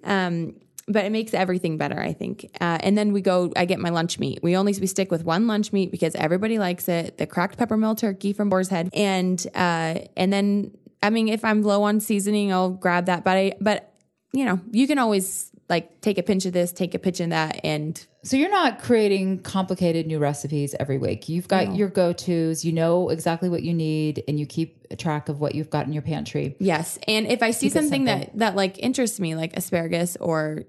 Um, 0.04 0.56
but 0.88 1.06
it 1.06 1.12
makes 1.12 1.34
everything 1.34 1.78
better, 1.78 2.00
I 2.00 2.12
think. 2.12 2.50
Uh, 2.60 2.78
and 2.82 2.98
then 2.98 3.14
we 3.14 3.22
go, 3.22 3.54
I 3.56 3.66
get 3.66 3.80
my 3.80 3.90
lunch 3.90 4.20
meat. 4.20 4.40
We 4.44 4.58
only 4.58 4.74
we 4.80 4.88
stick 4.88 5.12
with 5.12 5.24
one 5.24 5.48
lunch 5.48 5.72
meat 5.72 5.92
because 5.92 6.16
everybody 6.16 6.60
likes 6.60 6.90
it. 6.90 7.18
The 7.18 7.26
cracked 7.26 7.58
peppermill 7.58 7.98
turkey 7.98 8.34
from 8.34 8.50
Boar's 8.50 8.68
Head. 8.68 8.90
And 8.94 9.46
uh, 9.56 10.00
and 10.18 10.34
then 10.34 10.78
I 11.02 11.10
mean 11.10 11.30
if 11.30 11.46
I'm 11.46 11.64
low 11.64 11.84
on 11.84 12.02
seasoning, 12.02 12.52
I'll 12.52 12.72
grab 12.72 13.06
that. 13.06 13.24
But 13.24 13.38
I 13.38 13.54
but 13.62 13.94
you 14.34 14.44
know, 14.46 14.60
you 14.72 14.88
can 14.88 14.98
always 14.98 15.52
like 15.70 16.02
take 16.02 16.18
a 16.18 16.24
pinch 16.24 16.46
of 16.46 16.54
this, 16.54 16.72
take 16.72 16.94
a 16.94 17.00
pinch 17.00 17.20
of 17.20 17.30
that, 17.30 17.62
and 17.64 18.06
So 18.24 18.38
you're 18.38 18.52
not 18.52 18.80
creating 18.80 19.40
complicated 19.40 20.08
new 20.08 20.20
recipes 20.20 20.76
every 20.80 20.98
week. 20.98 21.30
You've 21.30 21.48
got 21.48 21.76
your 21.76 21.88
go-tos, 21.90 22.66
you 22.66 22.72
know 22.74 23.10
exactly 23.10 23.50
what 23.50 23.64
you 23.64 23.74
need 23.74 24.24
and 24.28 24.40
you 24.40 24.46
keep 24.46 24.98
track 24.98 25.30
of 25.30 25.40
what 25.40 25.56
you've 25.56 25.70
got 25.70 25.86
in 25.88 25.94
your 25.94 26.02
pantry. 26.04 26.56
yes. 26.60 27.00
And 27.08 27.28
if 27.28 27.42
I 27.42 27.52
see 27.52 27.68
Keep 27.68 27.74
something 27.74 28.04
that 28.06 28.38
that 28.38 28.56
like 28.56 28.78
interests 28.80 29.20
me, 29.20 29.36
like 29.36 29.56
asparagus 29.58 30.18
or 30.20 30.64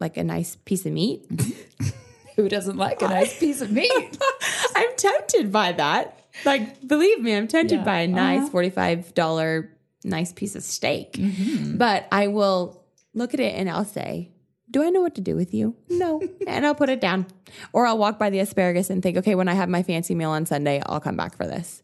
like 0.00 0.16
a 0.16 0.24
nice 0.24 0.56
piece 0.56 0.84
of 0.86 0.92
meat, 0.92 1.26
Who 2.36 2.48
doesn't 2.48 2.76
like 2.78 3.02
a 3.02 3.08
nice 3.08 3.38
piece 3.38 3.60
of 3.60 3.70
meat? 3.70 4.18
I'm 4.76 4.96
tempted 4.96 5.52
by 5.52 5.72
that. 5.72 6.24
Like, 6.46 6.86
believe 6.86 7.20
me, 7.20 7.34
I'm 7.34 7.48
tempted 7.48 7.80
Yeah. 7.80 7.84
by 7.84 7.98
a 8.00 8.08
nice 8.08 8.38
uh-huh. 8.42 8.48
forty-five 8.50 9.14
dollar 9.14 9.70
nice 10.04 10.32
piece 10.32 10.54
of 10.56 10.62
steak. 10.62 11.14
Mm-hmm. 11.14 11.76
But 11.76 12.06
I 12.10 12.28
will 12.28 12.82
look 13.12 13.34
at 13.34 13.40
it 13.40 13.54
and 13.56 13.68
I'll 13.68 13.84
say, 13.84 14.30
"Do 14.70 14.82
I 14.82 14.90
know 14.90 15.00
what 15.00 15.14
to 15.16 15.20
do 15.20 15.36
with 15.36 15.52
you?" 15.52 15.76
No, 15.88 16.22
and 16.46 16.66
I'll 16.66 16.74
put 16.74 16.88
it 16.88 17.00
down, 17.00 17.26
or 17.72 17.86
I'll 17.86 17.98
walk 17.98 18.18
by 18.18 18.30
the 18.30 18.40
asparagus 18.40 18.90
and 18.90 19.02
think, 19.02 19.16
"Okay, 19.18 19.34
when 19.34 19.48
I 19.48 19.54
have 19.54 19.68
my 19.68 19.82
fancy 19.82 20.14
meal 20.14 20.30
on 20.30 20.46
Sunday, 20.46 20.82
I'll 20.86 21.00
come 21.00 21.16
back 21.16 21.36
for 21.36 21.46
this." 21.46 21.82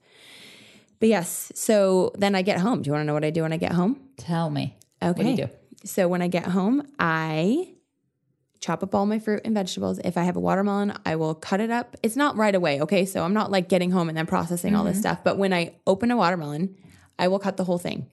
But 0.98 1.08
yes, 1.08 1.52
so 1.54 2.12
then 2.16 2.34
I 2.34 2.42
get 2.42 2.58
home. 2.58 2.82
Do 2.82 2.88
you 2.88 2.92
want 2.92 3.02
to 3.02 3.06
know 3.06 3.14
what 3.14 3.24
I 3.24 3.30
do 3.30 3.42
when 3.42 3.52
I 3.52 3.58
get 3.58 3.72
home? 3.72 4.00
Tell 4.16 4.48
me. 4.50 4.76
Okay. 5.02 5.08
What 5.08 5.22
do 5.22 5.30
you 5.30 5.36
do? 5.36 5.48
So 5.84 6.08
when 6.08 6.22
I 6.22 6.28
get 6.28 6.46
home, 6.46 6.88
I 6.98 7.74
chop 8.60 8.82
up 8.82 8.94
all 8.94 9.06
my 9.06 9.18
fruit 9.18 9.42
and 9.44 9.54
vegetables. 9.54 10.00
If 10.04 10.16
I 10.16 10.24
have 10.24 10.36
a 10.36 10.40
watermelon, 10.40 10.94
I 11.04 11.16
will 11.16 11.34
cut 11.34 11.60
it 11.60 11.70
up. 11.70 11.96
It's 12.02 12.16
not 12.16 12.36
right 12.36 12.54
away, 12.54 12.80
okay? 12.80 13.04
So 13.04 13.22
I'm 13.22 13.34
not 13.34 13.50
like 13.50 13.68
getting 13.68 13.90
home 13.90 14.08
and 14.08 14.16
then 14.16 14.26
processing 14.26 14.74
all 14.74 14.84
this 14.84 14.94
mm-hmm. 14.94 15.00
stuff. 15.00 15.18
But 15.22 15.38
when 15.38 15.52
I 15.52 15.74
open 15.86 16.10
a 16.10 16.16
watermelon, 16.16 16.76
I 17.18 17.28
will 17.28 17.38
cut 17.38 17.56
the 17.56 17.64
whole 17.64 17.78
thing. 17.78 18.06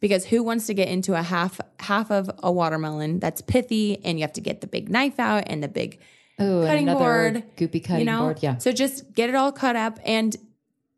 Because 0.00 0.26
who 0.26 0.42
wants 0.42 0.66
to 0.66 0.74
get 0.74 0.88
into 0.88 1.14
a 1.14 1.22
half 1.22 1.60
half 1.80 2.10
of 2.10 2.30
a 2.42 2.52
watermelon 2.52 3.20
that's 3.20 3.40
pithy 3.40 4.04
and 4.04 4.18
you 4.18 4.22
have 4.22 4.32
to 4.34 4.40
get 4.40 4.60
the 4.60 4.66
big 4.66 4.88
knife 4.88 5.18
out 5.18 5.44
and 5.46 5.62
the 5.62 5.68
big 5.68 6.00
Oh, 6.38 6.60
and 6.60 6.66
cutting 6.68 6.88
another 6.88 6.98
board, 7.04 7.44
goopy 7.56 7.82
cutting 7.84 8.00
you 8.00 8.12
know? 8.12 8.20
board. 8.20 8.38
Yeah. 8.42 8.58
So 8.58 8.72
just 8.72 9.12
get 9.14 9.28
it 9.30 9.36
all 9.36 9.52
cut 9.52 9.76
up 9.76 9.98
and 10.04 10.36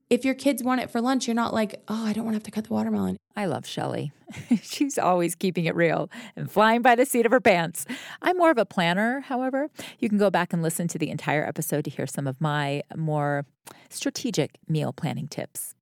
if 0.08 0.24
your 0.24 0.34
kids 0.34 0.62
want 0.62 0.80
it 0.80 0.90
for 0.90 1.00
lunch, 1.00 1.26
you're 1.26 1.34
not 1.34 1.52
like, 1.52 1.82
oh, 1.88 2.06
I 2.06 2.12
don't 2.12 2.24
want 2.24 2.34
to 2.34 2.36
have 2.36 2.44
to 2.44 2.50
cut 2.52 2.64
the 2.64 2.72
watermelon. 2.72 3.16
I 3.34 3.46
love 3.46 3.66
Shelly. 3.66 4.12
She's 4.62 4.98
always 4.98 5.34
keeping 5.34 5.64
it 5.64 5.74
real 5.74 6.08
and 6.36 6.50
flying 6.50 6.80
by 6.80 6.94
the 6.94 7.04
seat 7.04 7.26
of 7.26 7.32
her 7.32 7.40
pants. 7.40 7.84
I'm 8.22 8.38
more 8.38 8.50
of 8.52 8.58
a 8.58 8.64
planner, 8.64 9.20
however. 9.20 9.68
You 9.98 10.08
can 10.08 10.16
go 10.16 10.30
back 10.30 10.52
and 10.52 10.62
listen 10.62 10.86
to 10.88 10.98
the 10.98 11.10
entire 11.10 11.44
episode 11.44 11.84
to 11.84 11.90
hear 11.90 12.06
some 12.06 12.26
of 12.28 12.40
my 12.40 12.82
more 12.96 13.46
strategic 13.90 14.58
meal 14.68 14.92
planning 14.92 15.26
tips. 15.26 15.74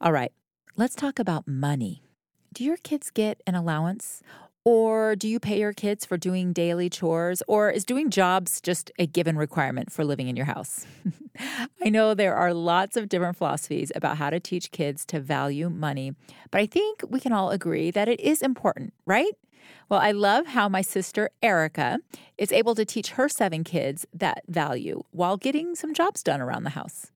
All 0.00 0.12
right, 0.12 0.32
let's 0.76 0.94
talk 0.94 1.18
about 1.18 1.48
money. 1.48 2.02
Do 2.58 2.64
your 2.64 2.78
kids 2.78 3.12
get 3.12 3.40
an 3.46 3.54
allowance? 3.54 4.20
Or 4.64 5.14
do 5.14 5.28
you 5.28 5.38
pay 5.38 5.60
your 5.60 5.72
kids 5.72 6.04
for 6.04 6.16
doing 6.16 6.52
daily 6.52 6.90
chores? 6.90 7.40
Or 7.46 7.70
is 7.70 7.84
doing 7.84 8.10
jobs 8.10 8.60
just 8.60 8.90
a 8.98 9.06
given 9.06 9.38
requirement 9.38 9.92
for 9.92 10.04
living 10.04 10.26
in 10.26 10.34
your 10.34 10.46
house? 10.46 10.84
I 11.84 11.88
know 11.88 12.14
there 12.14 12.34
are 12.34 12.52
lots 12.52 12.96
of 12.96 13.08
different 13.08 13.36
philosophies 13.36 13.92
about 13.94 14.16
how 14.16 14.30
to 14.30 14.40
teach 14.40 14.72
kids 14.72 15.06
to 15.06 15.20
value 15.20 15.70
money, 15.70 16.16
but 16.50 16.60
I 16.60 16.66
think 16.66 17.04
we 17.08 17.20
can 17.20 17.32
all 17.32 17.50
agree 17.50 17.92
that 17.92 18.08
it 18.08 18.18
is 18.18 18.42
important, 18.42 18.92
right? 19.06 19.34
Well, 19.88 20.00
I 20.00 20.10
love 20.10 20.48
how 20.48 20.68
my 20.68 20.82
sister 20.82 21.30
Erica 21.40 22.00
is 22.38 22.50
able 22.50 22.74
to 22.74 22.84
teach 22.84 23.10
her 23.10 23.28
seven 23.28 23.62
kids 23.62 24.04
that 24.12 24.42
value 24.48 25.04
while 25.12 25.36
getting 25.36 25.76
some 25.76 25.94
jobs 25.94 26.24
done 26.24 26.40
around 26.40 26.64
the 26.64 26.70
house. 26.70 27.12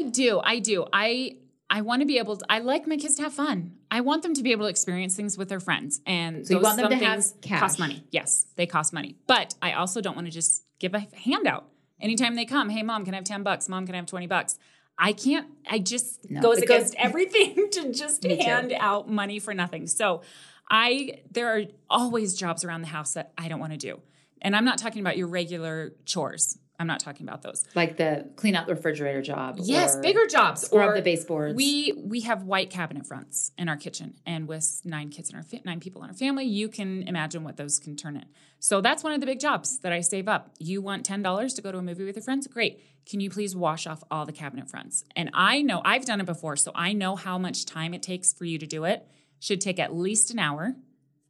I 0.00 0.08
do. 0.08 0.40
I 0.42 0.58
do. 0.58 0.84
I 0.92 1.36
I 1.70 1.80
want 1.80 2.00
to 2.00 2.06
be 2.06 2.18
able 2.18 2.36
to 2.36 2.44
I 2.48 2.58
like 2.60 2.86
my 2.86 2.96
kids 2.96 3.14
to 3.16 3.22
have 3.22 3.32
fun. 3.34 3.72
I 3.90 4.00
want 4.00 4.22
them 4.22 4.34
to 4.34 4.42
be 4.42 4.52
able 4.52 4.64
to 4.66 4.70
experience 4.70 5.16
things 5.16 5.36
with 5.38 5.48
their 5.48 5.60
friends. 5.60 6.00
And 6.06 6.46
So 6.46 6.54
you 6.54 6.60
want 6.60 6.76
them 6.76 6.90
to 6.90 6.96
have 6.96 7.14
things 7.24 7.34
cash. 7.42 7.60
cost 7.60 7.78
money. 7.78 8.04
Yes, 8.10 8.46
they 8.56 8.66
cost 8.66 8.92
money. 8.92 9.16
But 9.26 9.54
I 9.62 9.72
also 9.72 10.00
don't 10.00 10.14
want 10.14 10.26
to 10.26 10.32
just 10.32 10.64
give 10.78 10.94
a 10.94 11.06
handout. 11.24 11.66
Anytime 12.00 12.34
they 12.34 12.44
come, 12.44 12.68
hey 12.68 12.82
mom, 12.82 13.04
can 13.04 13.14
I 13.14 13.16
have 13.18 13.24
10 13.24 13.42
bucks? 13.42 13.68
Mom, 13.68 13.86
can 13.86 13.94
I 13.94 13.98
have 13.98 14.06
20 14.06 14.26
bucks? 14.26 14.58
I 14.98 15.12
can't, 15.12 15.48
I 15.68 15.78
just 15.80 16.30
No, 16.30 16.40
goes 16.40 16.58
it 16.58 16.68
goes- 16.68 16.76
against 16.90 16.94
everything 16.96 17.68
to 17.72 17.92
just 17.92 18.22
Me 18.24 18.36
too. 18.36 18.42
hand 18.44 18.72
out 18.78 19.08
money 19.10 19.38
for 19.38 19.54
nothing. 19.54 19.86
So 19.86 20.22
I 20.70 21.22
there 21.30 21.48
are 21.56 21.62
always 21.90 22.34
jobs 22.34 22.64
around 22.64 22.82
the 22.82 22.88
house 22.88 23.14
that 23.14 23.32
I 23.38 23.48
don't 23.48 23.58
want 23.60 23.72
to 23.72 23.78
do. 23.78 24.00
And 24.42 24.54
I'm 24.54 24.64
not 24.64 24.76
talking 24.78 25.00
about 25.00 25.16
your 25.16 25.26
regular 25.28 25.94
chores. 26.04 26.58
I'm 26.78 26.86
not 26.86 26.98
talking 27.00 27.26
about 27.26 27.42
those. 27.42 27.64
like 27.74 27.96
the 27.96 28.28
clean 28.36 28.56
out 28.56 28.66
the 28.66 28.74
refrigerator 28.74 29.22
job. 29.22 29.58
Yes, 29.60 29.96
bigger 29.96 30.26
jobs. 30.26 30.62
scrub 30.62 30.90
or 30.90 30.94
the 30.94 31.02
baseboards. 31.02 31.54
We 31.54 31.92
we 31.96 32.20
have 32.22 32.42
white 32.42 32.70
cabinet 32.70 33.06
fronts 33.06 33.52
in 33.56 33.68
our 33.68 33.76
kitchen, 33.76 34.14
and 34.26 34.48
with 34.48 34.80
nine 34.84 35.10
kids 35.10 35.30
in 35.30 35.36
our 35.36 35.42
fa- 35.42 35.60
nine 35.64 35.80
people 35.80 36.02
in 36.02 36.08
our 36.10 36.14
family, 36.16 36.44
you 36.44 36.68
can 36.68 37.02
imagine 37.06 37.44
what 37.44 37.56
those 37.56 37.78
can 37.78 37.96
turn 37.96 38.16
in. 38.16 38.24
So 38.58 38.80
that's 38.80 39.04
one 39.04 39.12
of 39.12 39.20
the 39.20 39.26
big 39.26 39.38
jobs 39.40 39.78
that 39.80 39.92
I 39.92 40.00
save 40.00 40.26
up. 40.26 40.50
You 40.58 40.82
want 40.82 41.04
ten 41.04 41.22
dollars 41.22 41.54
to 41.54 41.62
go 41.62 41.70
to 41.70 41.78
a 41.78 41.82
movie 41.82 42.04
with 42.04 42.16
your 42.16 42.22
friends? 42.24 42.46
Great. 42.46 42.80
Can 43.06 43.20
you 43.20 43.30
please 43.30 43.54
wash 43.54 43.86
off 43.86 44.02
all 44.10 44.24
the 44.26 44.32
cabinet 44.32 44.68
fronts? 44.68 45.04
And 45.14 45.30
I 45.34 45.62
know 45.62 45.80
I've 45.84 46.06
done 46.06 46.20
it 46.20 46.26
before, 46.26 46.56
so 46.56 46.72
I 46.74 46.92
know 46.92 47.16
how 47.16 47.38
much 47.38 47.66
time 47.66 47.94
it 47.94 48.02
takes 48.02 48.32
for 48.32 48.46
you 48.46 48.58
to 48.58 48.66
do 48.66 48.84
it. 48.84 49.06
Should 49.40 49.60
take 49.60 49.78
at 49.78 49.94
least 49.94 50.30
an 50.30 50.38
hour. 50.38 50.74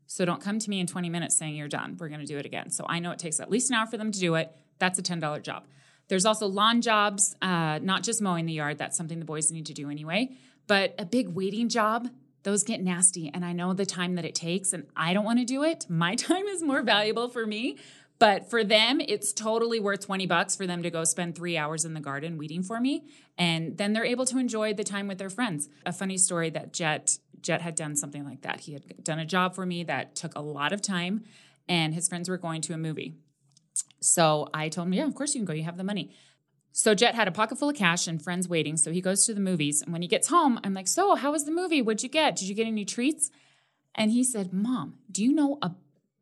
So 0.07 0.25
don't 0.25 0.41
come 0.41 0.59
to 0.61 0.71
me 0.71 0.79
in 0.81 0.87
20 0.87 1.09
minutes 1.11 1.37
saying 1.37 1.57
you're 1.57 1.67
done. 1.67 1.97
We're 1.99 2.09
going 2.09 2.21
to 2.21 2.27
do 2.27 2.39
it 2.39 2.47
again. 2.47 2.71
So 2.71 2.85
I 2.89 3.01
know 3.01 3.11
it 3.11 3.19
takes 3.19 3.41
at 3.41 3.51
least 3.51 3.71
an 3.71 3.75
hour 3.77 3.87
for 3.87 3.97
them 3.97 4.13
to 4.13 4.21
do 4.21 4.37
it. 4.37 4.55
That's 4.79 4.99
a 4.99 5.03
$10 5.03 5.43
job. 5.43 5.65
There's 6.09 6.27
also 6.27 6.47
lawn 6.47 6.83
jobs, 6.83 7.35
uh, 7.41 7.79
not 7.83 8.03
just 8.03 8.21
mowing 8.21 8.47
the 8.47 8.53
yard. 8.53 8.79
That's 8.79 8.97
something 8.97 9.19
the 9.19 9.25
boys 9.25 9.51
need 9.51 9.67
to 9.67 9.75
do 9.75 9.91
anyway. 9.91 10.37
But 10.67 10.95
a 10.99 11.05
big 11.05 11.29
waiting 11.29 11.69
job, 11.69 12.09
those 12.43 12.63
get 12.63 12.83
nasty. 12.83 13.31
And 13.33 13.45
I 13.45 13.53
know 13.53 13.73
the 13.73 13.87
time 13.87 14.15
that 14.17 14.25
it 14.25 14.35
takes, 14.35 14.73
and 14.73 14.87
I 14.95 15.15
don't 15.15 15.25
want 15.25 15.39
to 15.39 15.45
do 15.45 15.63
it. 15.63 15.87
My 15.89 16.15
time 16.17 16.47
is 16.47 16.63
more 16.63 16.83
valuable 16.83 17.29
for 17.29 17.47
me. 17.47 17.79
But 18.19 18.49
for 18.49 18.63
them, 18.63 19.01
it's 19.01 19.33
totally 19.33 19.81
worth 19.81 20.07
20 20.07 20.27
bucks 20.27 20.55
for 20.55 20.67
them 20.67 20.83
to 20.83 20.91
go 20.91 21.05
spend 21.05 21.35
three 21.35 21.57
hours 21.57 21.85
in 21.85 21.95
the 21.95 22.01
garden 22.01 22.39
weeding 22.39 22.63
for 22.63 22.81
me. 22.81 23.05
And 23.37 23.77
then 23.77 23.93
they're 23.93 24.05
able 24.05 24.25
to 24.27 24.39
enjoy 24.39 24.73
the 24.73 24.85
time 24.85 25.09
with 25.09 25.19
their 25.19 25.31
friends. 25.31 25.69
A 25.85 25.93
funny 25.93 26.17
story 26.17 26.51
that 26.51 26.73
Jet 26.73 27.19
Jet 27.41 27.61
had 27.61 27.75
done 27.75 27.95
something 27.95 28.25
like 28.25 28.41
that. 28.41 28.61
He 28.61 28.73
had 28.73 29.05
done 29.05 29.19
a 29.19 29.27
job 29.27 29.55
for 29.55 29.67
me 29.67 29.85
that 29.85 30.15
took 30.15 30.35
a 30.35 30.41
lot 30.41 30.73
of 30.73 30.81
time, 30.81 31.25
and 31.69 31.93
his 31.93 32.09
friends 32.09 32.29
were 32.29 32.39
going 32.39 32.63
to 32.63 32.73
a 32.73 32.79
movie. 32.79 33.17
So 34.01 34.49
I 34.53 34.69
told 34.69 34.89
him, 34.89 34.95
Yeah, 34.95 35.07
of 35.07 35.15
course 35.15 35.35
you 35.35 35.41
can 35.41 35.47
go. 35.47 35.53
You 35.53 35.65
have 35.65 35.77
the 35.77 35.85
money. 35.85 36.11
So 36.73 36.95
Jet 36.95 37.15
had 37.15 37.29
a 37.29 37.33
pocket 37.33 37.57
full 37.59 37.71
of 37.71 37.77
cash 37.77 38.09
and 38.09 38.21
friends 38.21 38.49
waiting. 38.49 38.77
So 38.77 38.91
he 38.91 39.01
goes 39.01 39.25
to 39.27 39.35
the 39.35 39.41
movies. 39.41 39.81
And 39.81 39.93
when 39.93 40.03
he 40.03 40.09
gets 40.09 40.29
home, 40.29 40.59
I'm 40.65 40.75
like, 40.75 40.89
So, 40.89 41.15
how 41.15 41.33
was 41.33 41.45
the 41.45 41.53
movie? 41.53 41.83
What'd 41.83 42.03
you 42.03 42.09
get? 42.09 42.37
Did 42.37 42.49
you 42.49 42.55
get 42.55 42.67
any 42.67 42.85
treats? 42.85 43.31
And 43.95 44.11
he 44.11 44.25
said, 44.25 44.53
Mom, 44.53 44.95
do 45.11 45.23
you 45.23 45.33
know 45.33 45.59
a 45.63 45.73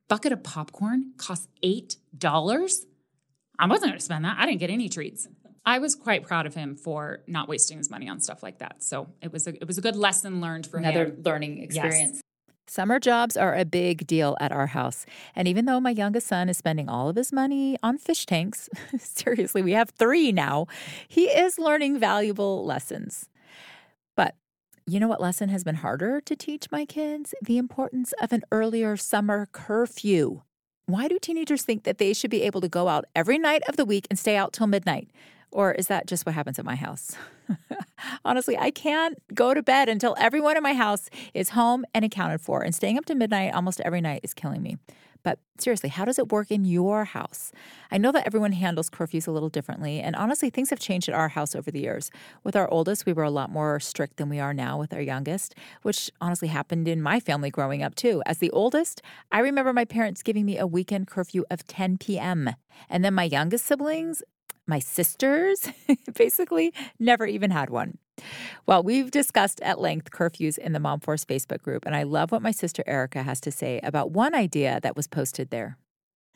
bucket 0.09 0.33
of 0.33 0.43
popcorn 0.43 1.13
costs 1.17 1.49
$8? 1.65 2.85
I 3.59 3.67
wasn't 3.67 3.91
going 3.91 3.99
to 3.99 4.05
spend 4.05 4.25
that. 4.25 4.37
I 4.39 4.47
didn't 4.47 4.61
get 4.61 4.71
any 4.71 4.89
treats. 4.89 5.29
I 5.65 5.79
was 5.79 5.95
quite 5.95 6.27
proud 6.27 6.47
of 6.47 6.55
him 6.55 6.77
for 6.77 7.23
not 7.27 7.49
wasting 7.49 7.79
his 7.79 7.89
money 7.89 8.09
on 8.09 8.21
stuff 8.21 8.43
like 8.43 8.59
that. 8.59 8.83
So 8.83 9.09
it 9.23 9.33
was 9.33 9.47
a, 9.47 9.55
it 9.55 9.67
was 9.67 9.79
a 9.79 9.81
good 9.81 9.97
lesson 9.97 10.41
learned 10.41 10.67
for 10.67 10.79
Another 10.79 11.03
him. 11.03 11.07
Another 11.13 11.31
learning 11.31 11.63
experience. 11.63 12.21
Summer 12.67 12.99
jobs 12.99 13.37
are 13.37 13.55
a 13.55 13.65
big 13.65 14.07
deal 14.07 14.37
at 14.41 14.53
our 14.53 14.69
house. 14.69 15.05
And 15.35 15.49
even 15.49 15.65
though 15.65 15.81
my 15.81 15.91
youngest 15.91 16.27
son 16.27 16.49
is 16.49 16.57
spending 16.57 16.89
all 16.89 17.09
of 17.09 17.17
his 17.17 17.33
money 17.33 17.77
on 17.83 17.99
fish 17.99 18.25
tanks, 18.25 18.69
seriously, 18.99 19.63
we 19.63 19.73
have 19.73 19.91
three 19.91 20.33
now, 20.33 20.67
he 21.09 21.25
is 21.25 21.59
learning 21.59 21.99
valuable 21.99 22.65
lessons. 22.65 23.29
But 24.17 24.37
you 24.87 25.01
know 25.01 25.09
what 25.09 25.21
lesson 25.21 25.49
has 25.49 25.65
been 25.65 25.77
harder 25.77 26.21
to 26.21 26.37
teach 26.37 26.71
my 26.71 26.85
kids? 26.85 27.35
The 27.43 27.59
importance 27.59 28.15
of 28.21 28.33
an 28.33 28.43
earlier 28.53 28.97
summer 28.97 29.49
curfew. 29.53 30.43
Why 30.87 31.09
do 31.09 31.19
teenagers 31.21 31.63
think 31.63 31.85
that 31.85 31.99
they 31.99 32.13
should 32.13 32.31
be 32.31 32.43
able 32.43 32.61
to 32.61 32.69
go 32.69 32.89
out 32.89 33.05
every 33.15 33.39
night 33.39 33.63
of 33.69 33.77
the 33.77 33.85
week 33.85 34.07
and 34.11 34.19
stay 34.19 34.37
out 34.37 34.53
till 34.53 34.67
midnight? 34.67 35.09
Or 35.53 35.73
is 35.73 35.87
that 35.89 36.07
just 36.07 36.25
what 36.25 36.35
happens 36.35 36.59
at 36.59 36.65
my 36.65 36.77
house? 36.77 37.15
Honestly, 38.25 38.57
I 38.57 38.71
can't 38.71 39.19
go 39.35 39.53
to 39.53 39.63
bed 39.63 39.89
until 39.89 40.17
everyone 40.19 40.57
in 40.57 40.63
my 40.63 40.75
house 40.75 41.11
is 41.35 41.51
home 41.51 41.85
and 41.95 42.05
accounted 42.05 42.41
for. 42.41 42.63
And 42.63 42.75
staying 42.75 42.99
up 42.99 43.05
to 43.07 43.15
midnight 43.15 43.55
almost 43.55 43.81
every 43.81 44.01
night 44.01 44.21
is 44.23 44.33
killing 44.33 44.63
me. 44.63 44.79
But 45.23 45.39
seriously, 45.59 45.89
how 45.89 46.05
does 46.05 46.19
it 46.19 46.33
work 46.33 46.51
in 46.51 46.65
your 46.65 47.05
house? 47.05 47.53
I 47.91 47.99
know 47.99 48.11
that 48.13 48.27
everyone 48.27 48.53
handles 48.53 48.91
curfews 48.91 49.29
a 49.29 49.31
little 49.31 49.49
differently. 49.49 50.01
And 50.01 50.17
honestly, 50.17 50.51
things 50.51 50.71
have 50.71 50.81
changed 50.81 51.09
at 51.09 51.15
our 51.15 51.29
house 51.29 51.55
over 51.55 51.71
the 51.71 51.81
years. 51.81 52.11
With 52.43 52.57
our 52.57 52.69
oldest, 52.71 53.07
we 53.07 53.13
were 53.13 53.23
a 53.23 53.31
lot 53.31 53.51
more 53.51 53.79
strict 53.79 54.17
than 54.17 54.29
we 54.29 54.41
are 54.41 54.55
now 54.55 54.79
with 54.79 54.93
our 54.93 55.01
youngest, 55.01 55.55
which 55.83 56.11
honestly 56.21 56.49
happened 56.49 56.89
in 56.89 57.01
my 57.01 57.21
family 57.21 57.51
growing 57.51 57.83
up 57.83 57.95
too. 57.95 58.23
As 58.27 58.39
the 58.39 58.51
oldest, 58.51 59.01
I 59.31 59.39
remember 59.41 59.73
my 59.73 59.85
parents 59.85 60.23
giving 60.23 60.45
me 60.45 60.59
a 60.59 60.67
weekend 60.67 61.07
curfew 61.07 61.45
of 61.51 61.67
10 61.67 61.99
p.m. 61.99 62.51
And 62.89 63.05
then 63.05 63.15
my 63.15 63.25
youngest 63.25 63.65
siblings, 63.65 64.23
my 64.67 64.79
sisters 64.79 65.69
basically 66.15 66.73
never 66.99 67.27
even 67.27 67.51
had 67.51 67.71
one. 67.71 67.99
Well, 68.67 68.83
we've 68.83 69.11
discussed 69.11 69.61
at 69.63 69.81
length 69.81 70.11
curfews 70.11 70.59
in 70.59 70.73
the 70.73 70.81
Mom 70.81 71.01
Force 71.01 71.25
Facebook 71.25 71.63
group, 71.63 71.85
and 71.87 71.97
I 71.97 72.03
love 72.05 72.31
what 72.31 72.43
my 72.43 72.51
sister 72.51 72.85
Erica 72.87 73.23
has 73.23 73.41
to 73.43 73.51
say 73.51 73.81
about 73.83 74.11
one 74.11 74.35
idea 74.35 74.81
that 74.83 74.97
was 74.97 75.07
posted 75.07 75.51
there. 75.51 75.79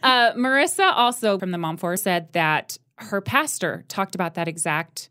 Uh, 0.03 0.33
Marissa 0.33 0.93
also 0.95 1.39
from 1.39 1.51
the 1.51 1.59
Mom 1.59 1.77
Force 1.77 2.03
said 2.03 2.33
that 2.33 2.79
her 2.99 3.21
pastor 3.21 3.85
talked 3.89 4.15
about 4.15 4.35
that 4.35 4.49
exact 4.49 5.11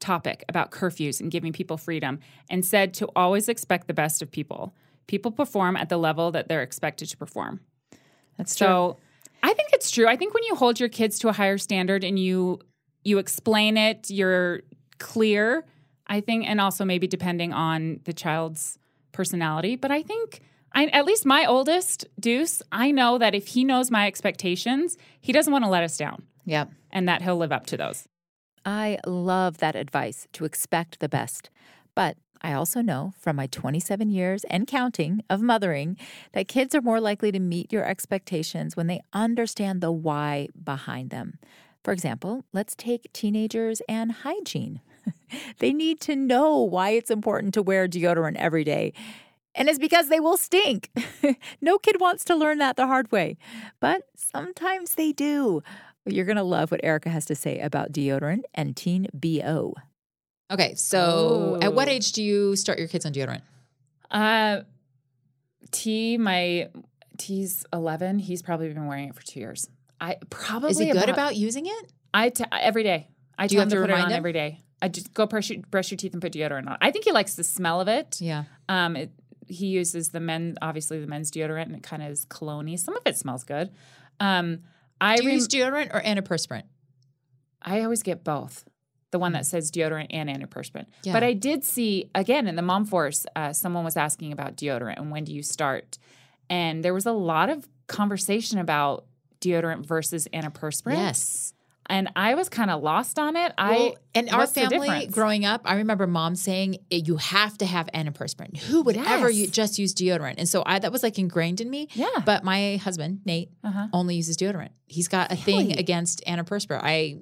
topic 0.00 0.44
about 0.48 0.70
curfews 0.70 1.20
and 1.20 1.30
giving 1.30 1.52
people 1.52 1.76
freedom 1.76 2.20
and 2.48 2.64
said 2.64 2.94
to 2.94 3.08
always 3.16 3.48
expect 3.48 3.88
the 3.88 3.94
best 3.94 4.22
of 4.22 4.30
people. 4.30 4.74
People 5.06 5.32
perform 5.32 5.76
at 5.76 5.88
the 5.88 5.96
level 5.96 6.30
that 6.30 6.48
they're 6.48 6.62
expected 6.62 7.08
to 7.08 7.16
perform. 7.16 7.60
That's 8.36 8.54
true. 8.54 8.66
I 9.42 9.54
think 9.54 9.70
it's 9.72 9.90
true. 9.90 10.06
I 10.06 10.16
think 10.16 10.34
when 10.34 10.44
you 10.44 10.54
hold 10.54 10.80
your 10.80 10.88
kids 10.88 11.18
to 11.20 11.28
a 11.28 11.32
higher 11.32 11.58
standard 11.58 12.04
and 12.04 12.18
you 12.18 12.60
you 13.04 13.18
explain 13.18 13.76
it, 13.76 14.10
you're 14.10 14.62
clear. 14.98 15.64
I 16.08 16.20
think, 16.20 16.48
and 16.48 16.60
also 16.60 16.84
maybe 16.84 17.06
depending 17.06 17.52
on 17.52 18.00
the 18.04 18.12
child's 18.12 18.78
personality. 19.12 19.76
But 19.76 19.90
I 19.90 20.02
think, 20.02 20.40
I, 20.72 20.86
at 20.86 21.04
least 21.04 21.26
my 21.26 21.44
oldest 21.44 22.06
Deuce, 22.18 22.62
I 22.72 22.90
know 22.90 23.18
that 23.18 23.34
if 23.34 23.48
he 23.48 23.62
knows 23.62 23.90
my 23.90 24.06
expectations, 24.06 24.96
he 25.20 25.32
doesn't 25.32 25.52
want 25.52 25.64
to 25.64 25.70
let 25.70 25.82
us 25.82 25.96
down, 25.98 26.22
yeah. 26.46 26.64
and 26.90 27.08
that 27.08 27.22
he'll 27.22 27.36
live 27.36 27.52
up 27.52 27.66
to 27.66 27.76
those. 27.76 28.08
I 28.64 28.98
love 29.06 29.58
that 29.58 29.76
advice 29.76 30.26
to 30.32 30.44
expect 30.44 31.00
the 31.00 31.08
best. 31.08 31.50
But 31.94 32.16
I 32.42 32.52
also 32.52 32.80
know 32.80 33.12
from 33.18 33.36
my 33.36 33.46
27 33.46 34.08
years 34.08 34.44
and 34.44 34.66
counting 34.66 35.22
of 35.28 35.40
mothering 35.40 35.96
that 36.32 36.48
kids 36.48 36.74
are 36.74 36.80
more 36.80 37.00
likely 37.00 37.32
to 37.32 37.38
meet 37.40 37.72
your 37.72 37.84
expectations 37.84 38.76
when 38.76 38.86
they 38.86 39.02
understand 39.12 39.80
the 39.80 39.92
why 39.92 40.48
behind 40.62 41.10
them. 41.10 41.38
For 41.84 41.92
example, 41.92 42.44
let's 42.52 42.74
take 42.74 43.12
teenagers 43.12 43.80
and 43.88 44.12
hygiene. 44.12 44.80
they 45.58 45.72
need 45.72 46.00
to 46.02 46.16
know 46.16 46.58
why 46.58 46.90
it's 46.90 47.10
important 47.10 47.54
to 47.54 47.62
wear 47.62 47.88
deodorant 47.88 48.36
every 48.36 48.64
day. 48.64 48.92
And 49.54 49.68
it's 49.68 49.78
because 49.78 50.08
they 50.08 50.20
will 50.20 50.36
stink. 50.36 50.90
no 51.60 51.78
kid 51.78 52.00
wants 52.00 52.24
to 52.24 52.36
learn 52.36 52.58
that 52.58 52.76
the 52.76 52.86
hard 52.86 53.10
way, 53.10 53.38
but 53.80 54.02
sometimes 54.14 54.94
they 54.94 55.12
do. 55.12 55.62
You're 56.06 56.24
going 56.24 56.36
to 56.36 56.42
love 56.42 56.70
what 56.70 56.80
Erica 56.84 57.10
has 57.10 57.26
to 57.26 57.34
say 57.34 57.58
about 57.58 57.92
deodorant 57.92 58.42
and 58.54 58.76
teen 58.76 59.08
BO. 59.12 59.74
Okay, 60.50 60.74
so 60.76 61.58
at 61.60 61.74
what 61.74 61.88
Oh. 61.88 61.90
age 61.90 62.12
do 62.12 62.22
you 62.22 62.56
start 62.56 62.78
your 62.78 62.88
kids 62.88 63.04
on 63.04 63.12
deodorant? 63.12 63.42
Uh, 64.10 64.62
T, 65.70 66.16
my 66.16 66.68
T's 67.18 67.66
11. 67.72 68.18
He's 68.20 68.42
probably 68.42 68.68
been 68.72 68.86
wearing 68.86 69.08
it 69.08 69.14
for 69.14 69.22
two 69.22 69.40
years. 69.40 69.68
I 70.00 70.16
probably 70.30 70.70
Is 70.70 70.78
he 70.78 70.86
good 70.86 70.96
about, 70.96 71.08
about 71.08 71.36
using 71.36 71.66
it? 71.66 71.92
I 72.14 72.30
t- 72.30 72.44
every 72.52 72.82
day. 72.84 73.08
I 73.38 73.46
Do 73.48 73.56
tell 73.56 73.60
have 73.62 73.66
him 73.66 73.70
to, 73.70 73.76
to 73.76 73.80
put 73.82 73.90
it 73.90 74.02
on 74.04 74.10
him? 74.10 74.16
every 74.16 74.32
day. 74.32 74.60
I 74.80 74.88
just 74.88 75.12
go 75.12 75.26
brush 75.26 75.50
your, 75.50 75.60
brush 75.70 75.90
your 75.90 75.98
teeth 75.98 76.12
and 76.12 76.22
put 76.22 76.32
deodorant 76.32 76.68
on. 76.70 76.78
I 76.80 76.90
think 76.92 77.04
he 77.04 77.12
likes 77.12 77.34
the 77.34 77.42
smell 77.44 77.80
of 77.80 77.88
it. 77.88 78.20
Yeah. 78.20 78.44
Um, 78.68 78.94
it, 78.96 79.10
he 79.48 79.66
uses 79.66 80.10
the 80.10 80.20
men, 80.20 80.56
obviously 80.62 81.00
the 81.00 81.06
men's 81.08 81.30
deodorant, 81.30 81.64
and 81.64 81.74
it 81.74 81.82
kind 81.82 82.02
of 82.02 82.10
is 82.10 82.24
cologne 82.26 82.76
Some 82.76 82.96
of 82.96 83.02
it 83.04 83.16
smells 83.16 83.42
good. 83.44 83.70
Um, 84.20 84.60
I 85.00 85.16
Do 85.16 85.24
you 85.24 85.28
rem- 85.30 85.34
use 85.36 85.48
deodorant 85.48 85.92
or 85.92 86.00
antiperspirant? 86.00 86.62
I 87.60 87.82
always 87.82 88.02
get 88.04 88.22
both. 88.24 88.64
The 89.10 89.18
one 89.18 89.32
that 89.32 89.46
says 89.46 89.70
deodorant 89.70 90.08
and 90.10 90.28
antiperspirant. 90.28 90.86
Mm. 90.86 90.92
Yeah. 91.04 91.12
But 91.14 91.22
I 91.22 91.32
did 91.32 91.64
see 91.64 92.10
again 92.14 92.46
in 92.46 92.56
the 92.56 92.62
mom 92.62 92.84
force, 92.84 93.24
uh, 93.34 93.52
someone 93.52 93.84
was 93.84 93.96
asking 93.96 94.32
about 94.32 94.56
deodorant 94.56 94.98
and 94.98 95.10
when 95.10 95.24
do 95.24 95.32
you 95.32 95.42
start? 95.42 95.98
And 96.50 96.84
there 96.84 96.94
was 96.94 97.06
a 97.06 97.12
lot 97.12 97.48
of 97.50 97.66
conversation 97.86 98.58
about 98.58 99.04
deodorant 99.40 99.86
versus 99.86 100.28
antiperspirant. 100.32 100.96
Yes. 100.96 101.54
And 101.90 102.10
I 102.14 102.34
was 102.34 102.50
kind 102.50 102.70
of 102.70 102.82
lost 102.82 103.18
on 103.18 103.34
it. 103.34 103.50
I 103.56 103.70
Well, 103.70 103.96
and 104.14 104.28
our 104.28 104.46
family 104.46 105.06
growing 105.06 105.46
up, 105.46 105.62
I 105.64 105.76
remember 105.76 106.06
mom 106.06 106.34
saying 106.36 106.76
"Eh, 106.90 107.00
you 107.06 107.16
have 107.16 107.56
to 107.58 107.66
have 107.66 107.88
antiperspirant. 107.94 108.58
Who 108.58 108.82
would 108.82 108.98
ever 108.98 109.30
Yes. 109.30 109.38
you 109.40 109.46
just 109.46 109.78
use 109.78 109.94
deodorant? 109.94 110.34
And 110.36 110.46
so 110.46 110.62
I 110.66 110.78
that 110.80 110.92
was 110.92 111.02
like 111.02 111.18
ingrained 111.18 111.62
in 111.62 111.70
me. 111.70 111.88
Yeah. 111.94 112.08
But 112.26 112.44
my 112.44 112.76
husband 112.76 113.20
Nate 113.24 113.48
Uh-huh. 113.64 113.86
only 113.94 114.16
uses 114.16 114.36
deodorant. 114.36 114.68
He's 114.86 115.08
got 115.08 115.32
a 115.32 115.36
thing 115.36 115.78
against 115.78 116.22
antiperspirant. 116.26 116.80
I 116.82 117.20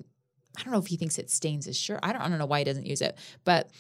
I 0.57 0.63
don't 0.63 0.73
know 0.73 0.79
if 0.79 0.87
he 0.87 0.97
thinks 0.97 1.19
it 1.19 1.31
stains 1.31 1.67
his 1.67 1.77
shirt. 1.77 2.01
I 2.03 2.13
don't 2.13 2.23
I 2.23 2.29
don't 2.29 2.39
know 2.39 2.47
why 2.47 2.59
he 2.59 2.65
doesn't 2.65 2.87
use 2.87 3.01
it, 3.01 3.17
but. 3.45 3.71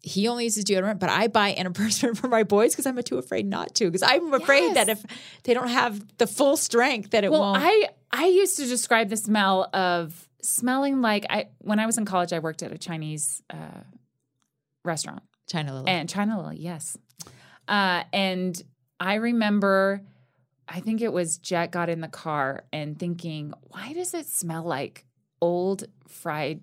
He 0.00 0.28
only 0.28 0.44
uses 0.44 0.64
deodorant, 0.64 1.00
but 1.00 1.10
I 1.10 1.26
buy 1.26 1.52
antiperspirant 1.54 2.16
for 2.18 2.28
my 2.28 2.44
boys 2.44 2.72
because 2.72 2.86
I'm 2.86 3.02
too 3.02 3.18
afraid 3.18 3.44
not 3.44 3.74
to. 3.74 3.86
Because 3.86 4.04
I'm 4.04 4.32
afraid 4.32 4.74
that 4.74 4.88
if 4.88 5.04
they 5.42 5.54
don't 5.54 5.68
have 5.68 6.00
the 6.18 6.28
full 6.28 6.56
strength, 6.56 7.10
that 7.10 7.24
it 7.24 7.32
well, 7.32 7.40
won't. 7.40 7.58
I 7.60 7.88
I 8.12 8.26
used 8.26 8.56
to 8.58 8.66
describe 8.66 9.08
the 9.08 9.16
smell 9.16 9.68
of 9.74 10.28
smelling 10.40 11.00
like 11.00 11.26
I 11.28 11.48
when 11.58 11.80
I 11.80 11.86
was 11.86 11.98
in 11.98 12.04
college. 12.04 12.32
I 12.32 12.38
worked 12.38 12.62
at 12.62 12.72
a 12.72 12.78
Chinese 12.78 13.42
uh, 13.50 13.82
restaurant, 14.84 15.24
China 15.48 15.74
Lily. 15.74 15.90
And 15.90 16.08
China 16.08 16.40
Lily, 16.40 16.58
yes. 16.58 16.96
Uh, 17.66 18.04
and 18.12 18.60
I 18.98 19.14
remember, 19.14 20.02
I 20.66 20.80
think 20.80 21.00
it 21.00 21.12
was 21.12 21.38
Jet 21.38 21.70
got 21.70 21.88
in 21.88 22.00
the 22.00 22.08
car 22.08 22.64
and 22.72 22.98
thinking, 22.98 23.52
why 23.68 23.92
does 23.92 24.14
it 24.14 24.26
smell 24.26 24.64
like 24.64 25.04
old 25.40 25.84
fried 26.08 26.60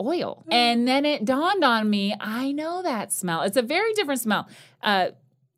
oil? 0.00 0.44
And 0.50 0.86
then 0.86 1.04
it 1.04 1.24
dawned 1.24 1.64
on 1.64 1.88
me, 1.90 2.14
I 2.20 2.52
know 2.52 2.82
that 2.82 3.12
smell. 3.12 3.42
It's 3.42 3.56
a 3.56 3.62
very 3.62 3.92
different 3.94 4.20
smell. 4.20 4.48
Uh, 4.82 5.10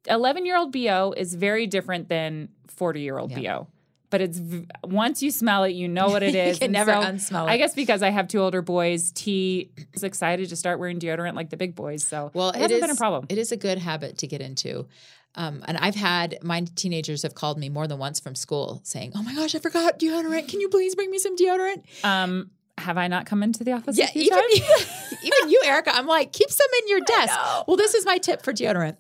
11 0.08 0.46
year 0.46 0.56
old 0.56 0.72
BO 0.72 1.14
is 1.16 1.34
very 1.34 1.66
different 1.66 2.08
than 2.08 2.48
40 2.68 3.00
year 3.00 3.18
old 3.18 3.34
BO. 3.34 3.68
But 4.08 4.20
it's 4.20 4.38
v- 4.38 4.68
once 4.84 5.20
you 5.20 5.32
smell 5.32 5.64
it, 5.64 5.70
you 5.70 5.88
know 5.88 6.08
what 6.10 6.22
it 6.22 6.34
is. 6.36 6.56
You 6.56 6.60
can 6.60 6.64
And 6.66 6.72
never 6.72 6.92
so 6.92 7.00
unsmell 7.00 7.48
I 7.48 7.56
guess 7.56 7.74
because 7.74 8.02
I 8.02 8.10
have 8.10 8.28
two 8.28 8.38
older 8.40 8.62
boys, 8.62 9.10
T 9.12 9.72
is 9.94 10.04
excited 10.04 10.48
to 10.50 10.56
start 10.56 10.78
wearing 10.78 11.00
deodorant 11.00 11.34
like 11.34 11.50
the 11.50 11.56
big 11.56 11.74
boys. 11.74 12.04
So 12.04 12.30
Well, 12.32 12.50
it 12.50 12.56
hasn't 12.56 12.80
been 12.80 12.90
a 12.90 12.94
problem. 12.94 13.26
It 13.28 13.38
is 13.38 13.50
a 13.52 13.56
good 13.56 13.78
habit 13.78 14.18
to 14.18 14.26
get 14.26 14.40
into. 14.40 14.86
Um, 15.34 15.62
and 15.68 15.76
I've 15.76 15.96
had 15.96 16.38
my 16.42 16.64
teenagers 16.76 17.22
have 17.22 17.34
called 17.34 17.58
me 17.58 17.68
more 17.68 17.86
than 17.86 17.98
once 17.98 18.20
from 18.20 18.34
school 18.34 18.80
saying, 18.84 19.12
"Oh 19.14 19.22
my 19.22 19.34
gosh, 19.34 19.54
I 19.54 19.58
forgot 19.58 19.98
deodorant. 19.98 20.48
Can 20.48 20.60
you 20.60 20.70
please 20.70 20.94
bring 20.94 21.10
me 21.10 21.18
some 21.18 21.36
deodorant?" 21.36 21.82
Um, 22.02 22.50
have 22.78 22.98
I 22.98 23.08
not 23.08 23.26
come 23.26 23.42
into 23.42 23.64
the 23.64 23.72
office? 23.72 23.98
Yeah, 23.98 24.08
even, 24.14 24.38
even 24.50 25.50
you, 25.50 25.62
Erica. 25.64 25.94
I'm 25.94 26.06
like, 26.06 26.32
keep 26.32 26.50
some 26.50 26.68
in 26.82 26.88
your 26.88 27.00
desk. 27.00 27.38
Well, 27.66 27.76
this 27.76 27.94
is 27.94 28.04
my 28.04 28.18
tip 28.18 28.42
for 28.42 28.52
deodorant: 28.52 28.96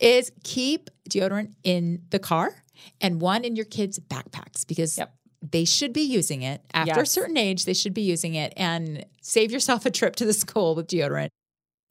is 0.00 0.32
keep 0.42 0.90
deodorant 1.08 1.52
in 1.62 2.02
the 2.10 2.18
car 2.18 2.54
and 3.00 3.20
one 3.20 3.44
in 3.44 3.56
your 3.56 3.66
kids' 3.66 3.98
backpacks 3.98 4.66
because. 4.66 4.98
Yep. 4.98 5.14
They 5.50 5.64
should 5.64 5.92
be 5.92 6.02
using 6.02 6.42
it 6.42 6.60
after 6.72 7.00
a 7.00 7.06
certain 7.06 7.36
age. 7.36 7.64
They 7.64 7.74
should 7.74 7.94
be 7.94 8.02
using 8.02 8.36
it 8.36 8.52
and 8.56 9.04
save 9.22 9.50
yourself 9.50 9.84
a 9.84 9.90
trip 9.90 10.14
to 10.14 10.24
the 10.24 10.32
school 10.32 10.76
with 10.76 10.86
deodorant. 10.86 11.30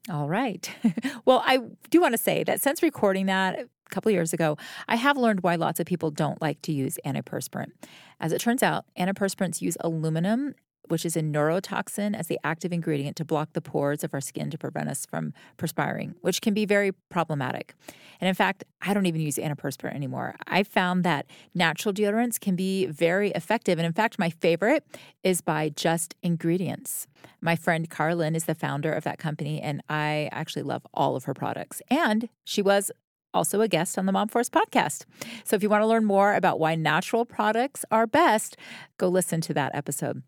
All 0.09 0.27
right. 0.27 0.69
well, 1.25 1.43
I 1.45 1.59
do 1.89 2.01
want 2.01 2.13
to 2.13 2.17
say 2.17 2.45
that 2.45 2.61
since 2.61 2.81
recording 2.81 3.25
that 3.25 3.59
a 3.59 3.67
couple 3.89 4.09
years 4.11 4.31
ago, 4.33 4.57
I 4.87 4.95
have 4.95 5.17
learned 5.17 5.43
why 5.43 5.55
lots 5.55 5.79
of 5.81 5.85
people 5.85 6.11
don't 6.11 6.41
like 6.41 6.61
to 6.63 6.71
use 6.71 6.97
antiperspirant. 7.05 7.71
As 8.19 8.31
it 8.31 8.39
turns 8.39 8.63
out, 8.63 8.85
antiperspirants 8.97 9.61
use 9.61 9.75
aluminum, 9.81 10.55
which 10.87 11.05
is 11.05 11.15
a 11.15 11.21
neurotoxin, 11.21 12.15
as 12.15 12.27
the 12.27 12.39
active 12.43 12.73
ingredient 12.73 13.15
to 13.17 13.25
block 13.25 13.53
the 13.53 13.61
pores 13.61 14.03
of 14.03 14.13
our 14.13 14.21
skin 14.21 14.49
to 14.49 14.57
prevent 14.57 14.89
us 14.89 15.05
from 15.05 15.33
perspiring, 15.57 16.15
which 16.21 16.41
can 16.41 16.53
be 16.53 16.65
very 16.65 16.91
problematic. 17.09 17.73
And 18.19 18.27
in 18.27 18.35
fact, 18.35 18.63
I 18.81 18.93
don't 18.93 19.05
even 19.05 19.21
use 19.21 19.37
antiperspirant 19.37 19.95
anymore. 19.95 20.35
I 20.47 20.63
found 20.63 21.03
that 21.03 21.25
natural 21.55 21.93
deodorants 21.93 22.39
can 22.39 22.55
be 22.55 22.85
very 22.85 23.31
effective. 23.31 23.79
And 23.79 23.85
in 23.85 23.93
fact, 23.93 24.19
my 24.19 24.29
favorite 24.29 24.85
is 25.23 25.41
by 25.41 25.69
Just 25.69 26.15
Ingredients. 26.21 27.07
My 27.41 27.55
friend 27.55 27.89
Karalynne 27.89 28.35
is 28.35 28.45
the 28.45 28.55
founder 28.55 28.91
of 28.91 29.03
that 29.03 29.17
company, 29.17 29.61
and 29.61 29.81
I 29.89 30.29
actually 30.31 30.63
love 30.63 30.85
all 30.93 31.15
of 31.15 31.23
her 31.25 31.33
products. 31.33 31.81
And 31.89 32.29
she 32.43 32.61
was 32.61 32.91
also 33.33 33.61
a 33.61 33.67
guest 33.67 33.97
on 33.97 34.05
the 34.05 34.11
Mom 34.11 34.27
Force 34.27 34.49
podcast. 34.49 35.05
So 35.43 35.55
if 35.55 35.63
you 35.63 35.69
want 35.69 35.81
to 35.81 35.87
learn 35.87 36.05
more 36.05 36.33
about 36.33 36.59
why 36.59 36.75
natural 36.75 37.25
products 37.25 37.85
are 37.89 38.05
best, 38.05 38.57
go 38.97 39.07
listen 39.07 39.41
to 39.41 39.53
that 39.53 39.71
episode. 39.73 40.23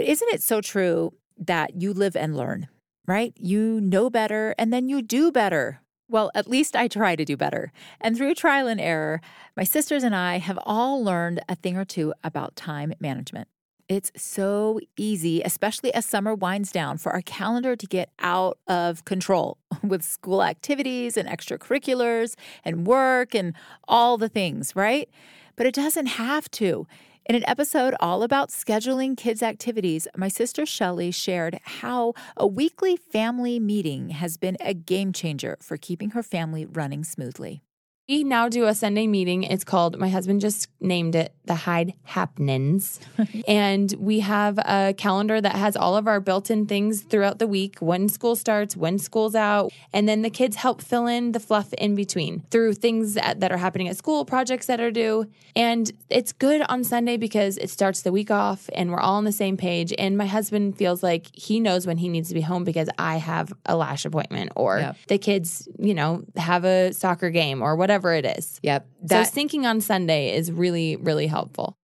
But 0.00 0.08
isn't 0.08 0.32
it 0.32 0.40
so 0.40 0.62
true 0.62 1.12
that 1.36 1.82
you 1.82 1.92
live 1.92 2.16
and 2.16 2.34
learn, 2.34 2.68
right? 3.06 3.34
You 3.36 3.82
know 3.82 4.08
better 4.08 4.54
and 4.56 4.72
then 4.72 4.88
you 4.88 5.02
do 5.02 5.30
better. 5.30 5.82
Well, 6.08 6.30
at 6.34 6.48
least 6.48 6.74
I 6.74 6.88
try 6.88 7.16
to 7.16 7.24
do 7.26 7.36
better. 7.36 7.70
And 8.00 8.16
through 8.16 8.34
trial 8.36 8.66
and 8.66 8.80
error, 8.80 9.20
my 9.58 9.64
sisters 9.64 10.02
and 10.02 10.16
I 10.16 10.38
have 10.38 10.58
all 10.64 11.04
learned 11.04 11.42
a 11.50 11.54
thing 11.54 11.76
or 11.76 11.84
two 11.84 12.14
about 12.24 12.56
time 12.56 12.94
management. 12.98 13.48
It's 13.90 14.10
so 14.16 14.80
easy, 14.96 15.42
especially 15.42 15.92
as 15.92 16.06
summer 16.06 16.34
winds 16.34 16.72
down, 16.72 16.96
for 16.96 17.12
our 17.12 17.20
calendar 17.20 17.76
to 17.76 17.86
get 17.86 18.08
out 18.20 18.56
of 18.68 19.04
control 19.04 19.58
with 19.82 20.02
school 20.02 20.42
activities 20.42 21.18
and 21.18 21.28
extracurriculars 21.28 22.36
and 22.64 22.86
work 22.86 23.34
and 23.34 23.52
all 23.86 24.16
the 24.16 24.30
things, 24.30 24.74
right? 24.74 25.10
But 25.56 25.66
it 25.66 25.74
doesn't 25.74 26.06
have 26.06 26.50
to. 26.52 26.86
In 27.26 27.36
an 27.36 27.44
episode 27.46 27.94
all 28.00 28.22
about 28.22 28.48
scheduling 28.48 29.16
kids' 29.16 29.42
activities, 29.42 30.08
my 30.16 30.28
sister 30.28 30.64
Shelley 30.64 31.10
shared 31.10 31.60
how 31.62 32.14
a 32.36 32.46
weekly 32.46 32.96
family 32.96 33.60
meeting 33.60 34.08
has 34.08 34.36
been 34.36 34.56
a 34.60 34.74
game 34.74 35.12
changer 35.12 35.56
for 35.60 35.76
keeping 35.76 36.10
her 36.10 36.22
family 36.22 36.64
running 36.64 37.04
smoothly. 37.04 37.62
We 38.10 38.24
now 38.24 38.48
do 38.48 38.66
a 38.66 38.74
Sunday 38.74 39.06
meeting. 39.06 39.44
It's 39.44 39.62
called, 39.62 39.96
my 39.96 40.08
husband 40.08 40.40
just 40.40 40.66
named 40.80 41.14
it 41.14 41.32
the 41.44 41.54
Hyde 41.54 41.94
Happenings. 42.02 42.98
and 43.48 43.92
we 43.98 44.18
have 44.20 44.58
a 44.58 44.94
calendar 44.96 45.40
that 45.40 45.54
has 45.54 45.76
all 45.76 45.96
of 45.96 46.08
our 46.08 46.18
built 46.18 46.50
in 46.50 46.66
things 46.66 47.02
throughout 47.02 47.38
the 47.38 47.46
week 47.46 47.78
when 47.78 48.08
school 48.08 48.34
starts, 48.34 48.76
when 48.76 48.98
school's 48.98 49.36
out. 49.36 49.72
And 49.92 50.08
then 50.08 50.22
the 50.22 50.30
kids 50.30 50.56
help 50.56 50.82
fill 50.82 51.06
in 51.06 51.30
the 51.30 51.38
fluff 51.38 51.72
in 51.74 51.94
between 51.94 52.44
through 52.50 52.74
things 52.74 53.14
that, 53.14 53.38
that 53.40 53.52
are 53.52 53.58
happening 53.58 53.86
at 53.86 53.96
school, 53.96 54.24
projects 54.24 54.66
that 54.66 54.80
are 54.80 54.90
due. 54.90 55.26
And 55.54 55.90
it's 56.08 56.32
good 56.32 56.62
on 56.62 56.82
Sunday 56.82 57.16
because 57.16 57.58
it 57.58 57.70
starts 57.70 58.02
the 58.02 58.10
week 58.10 58.32
off 58.32 58.68
and 58.74 58.90
we're 58.90 59.00
all 59.00 59.14
on 59.14 59.24
the 59.24 59.32
same 59.32 59.56
page. 59.56 59.92
And 59.98 60.18
my 60.18 60.26
husband 60.26 60.76
feels 60.76 61.00
like 61.00 61.28
he 61.32 61.60
knows 61.60 61.86
when 61.86 61.98
he 61.98 62.08
needs 62.08 62.28
to 62.28 62.34
be 62.34 62.40
home 62.40 62.64
because 62.64 62.88
I 62.98 63.16
have 63.18 63.52
a 63.66 63.76
lash 63.76 64.04
appointment 64.04 64.50
or 64.56 64.78
Yep. 64.80 64.96
the 65.08 65.18
kids, 65.18 65.68
you 65.78 65.94
know, 65.94 66.24
have 66.36 66.64
a 66.64 66.92
soccer 66.92 67.30
game 67.30 67.60
or 67.62 67.76
whatever 67.76 67.99
whatever 68.04 68.14
it 68.14 68.38
is. 68.38 68.60
Yep. 68.62 68.86
so 69.02 69.06
That 69.06 69.32
syncing 69.32 69.64
on 69.64 69.80
Sunday 69.80 70.34
is 70.34 70.50
really, 70.50 70.96
really 70.96 71.26
helpful. 71.26 71.76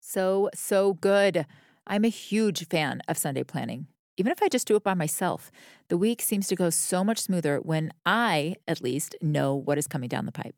So, 0.00 0.50
so 0.54 0.94
good. 0.94 1.46
I'm 1.86 2.04
a 2.04 2.08
huge 2.08 2.66
fan 2.68 3.02
of 3.08 3.18
Sunday 3.18 3.44
planning. 3.44 3.86
Even 4.16 4.32
if 4.32 4.42
I 4.42 4.48
just 4.48 4.66
do 4.66 4.76
it 4.76 4.84
by 4.84 4.94
myself, 4.94 5.50
the 5.88 5.96
week 5.96 6.20
seems 6.20 6.46
to 6.48 6.56
go 6.56 6.68
so 6.68 7.02
much 7.02 7.18
smoother 7.18 7.58
when 7.58 7.92
I, 8.04 8.56
at 8.68 8.82
least, 8.82 9.16
know 9.22 9.54
what 9.54 9.78
is 9.78 9.86
coming 9.86 10.08
down 10.08 10.26
the 10.26 10.32
pipe. 10.32 10.54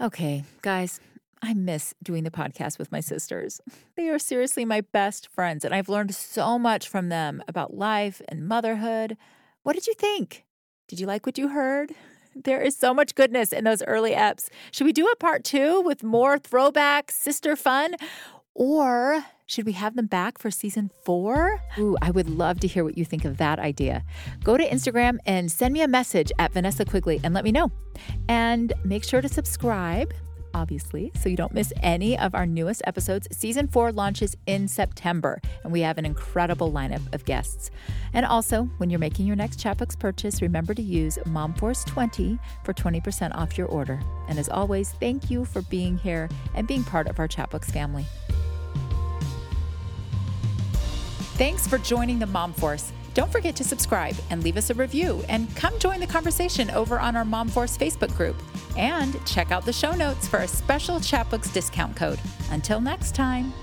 Okay, 0.00 0.44
guys, 0.62 0.98
I 1.40 1.54
miss 1.54 1.94
doing 2.02 2.24
the 2.24 2.30
podcast 2.30 2.78
with 2.78 2.90
my 2.90 3.00
sisters. 3.00 3.60
They 3.96 4.08
are 4.08 4.18
seriously 4.18 4.64
my 4.64 4.80
best 4.80 5.28
friends, 5.28 5.64
and 5.64 5.74
I've 5.74 5.88
learned 5.88 6.14
so 6.14 6.58
much 6.58 6.88
from 6.88 7.10
them 7.10 7.42
about 7.46 7.74
life 7.74 8.20
and 8.28 8.48
motherhood. 8.48 9.16
What 9.62 9.74
did 9.74 9.86
you 9.86 9.94
think? 9.94 10.44
Did 10.88 10.98
you 11.00 11.06
like 11.06 11.26
what 11.26 11.38
you 11.38 11.48
heard? 11.48 11.94
There 12.44 12.60
is 12.60 12.76
so 12.76 12.92
much 12.92 13.14
goodness 13.14 13.50
in 13.52 13.64
those 13.64 13.82
early 13.84 14.12
eps. 14.12 14.48
Should 14.70 14.84
we 14.84 14.92
do 14.92 15.06
a 15.06 15.16
part 15.16 15.42
two 15.42 15.80
with 15.80 16.02
more 16.02 16.38
throwback 16.38 17.10
sister 17.10 17.56
fun? 17.56 17.96
Or 18.54 19.24
should 19.46 19.64
we 19.64 19.72
have 19.72 19.96
them 19.96 20.06
back 20.06 20.38
for 20.38 20.50
season 20.50 20.90
four? 21.04 21.60
Ooh, 21.78 21.96
I 22.02 22.10
would 22.10 22.28
love 22.28 22.60
to 22.60 22.66
hear 22.66 22.84
what 22.84 22.98
you 22.98 23.04
think 23.04 23.24
of 23.24 23.38
that 23.38 23.58
idea. 23.58 24.04
Go 24.44 24.56
to 24.56 24.68
Instagram 24.68 25.18
and 25.24 25.50
send 25.50 25.72
me 25.72 25.80
a 25.80 25.88
message 25.88 26.30
at 26.38 26.52
Vanessa 26.52 26.84
Quigley 26.84 27.20
and 27.24 27.32
let 27.32 27.44
me 27.44 27.52
know. 27.52 27.70
And 28.28 28.72
make 28.84 29.04
sure 29.04 29.22
to 29.22 29.28
subscribe, 29.28 30.12
obviously, 30.56 31.12
so 31.14 31.28
you 31.28 31.36
don't 31.36 31.52
miss 31.52 31.72
any 31.82 32.18
of 32.18 32.34
our 32.34 32.46
newest 32.46 32.80
episodes. 32.86 33.28
Season 33.30 33.68
four 33.68 33.92
launches 33.92 34.34
in 34.46 34.66
September, 34.66 35.38
and 35.62 35.70
we 35.70 35.82
have 35.82 35.98
an 35.98 36.06
incredible 36.06 36.72
lineup 36.72 37.14
of 37.14 37.26
guests. 37.26 37.70
And 38.14 38.24
also, 38.24 38.64
when 38.78 38.88
you're 38.88 38.98
making 38.98 39.26
your 39.26 39.36
next 39.36 39.60
Chatbooks 39.60 39.98
purchase, 39.98 40.40
remember 40.40 40.72
to 40.72 40.82
use 40.82 41.18
MomForce20 41.26 42.38
for 42.64 42.72
20% 42.72 43.34
off 43.34 43.58
your 43.58 43.68
order. 43.68 44.00
And 44.28 44.38
as 44.38 44.48
always, 44.48 44.92
thank 44.92 45.30
you 45.30 45.44
for 45.44 45.60
being 45.62 45.98
here 45.98 46.28
and 46.54 46.66
being 46.66 46.82
part 46.82 47.06
of 47.06 47.18
our 47.18 47.28
Chatbooks 47.28 47.70
family. 47.70 48.06
Thanks 51.36 51.66
for 51.66 51.76
joining 51.76 52.18
the 52.18 52.26
Mom 52.26 52.54
Force. 52.54 52.92
Don't 53.16 53.32
forget 53.32 53.56
to 53.56 53.64
subscribe 53.64 54.14
and 54.28 54.44
leave 54.44 54.58
us 54.58 54.68
a 54.68 54.74
review 54.74 55.24
and 55.30 55.48
come 55.56 55.78
join 55.78 56.00
the 56.00 56.06
conversation 56.06 56.70
over 56.72 57.00
on 57.00 57.16
our 57.16 57.24
Mom 57.24 57.48
Force 57.48 57.74
Facebook 57.74 58.14
group. 58.14 58.36
And 58.76 59.24
check 59.24 59.50
out 59.50 59.64
the 59.64 59.72
show 59.72 59.92
notes 59.92 60.28
for 60.28 60.40
a 60.40 60.46
special 60.46 60.96
Chatbooks 60.96 61.50
discount 61.50 61.96
code. 61.96 62.20
Until 62.50 62.78
next 62.78 63.14
time. 63.14 63.54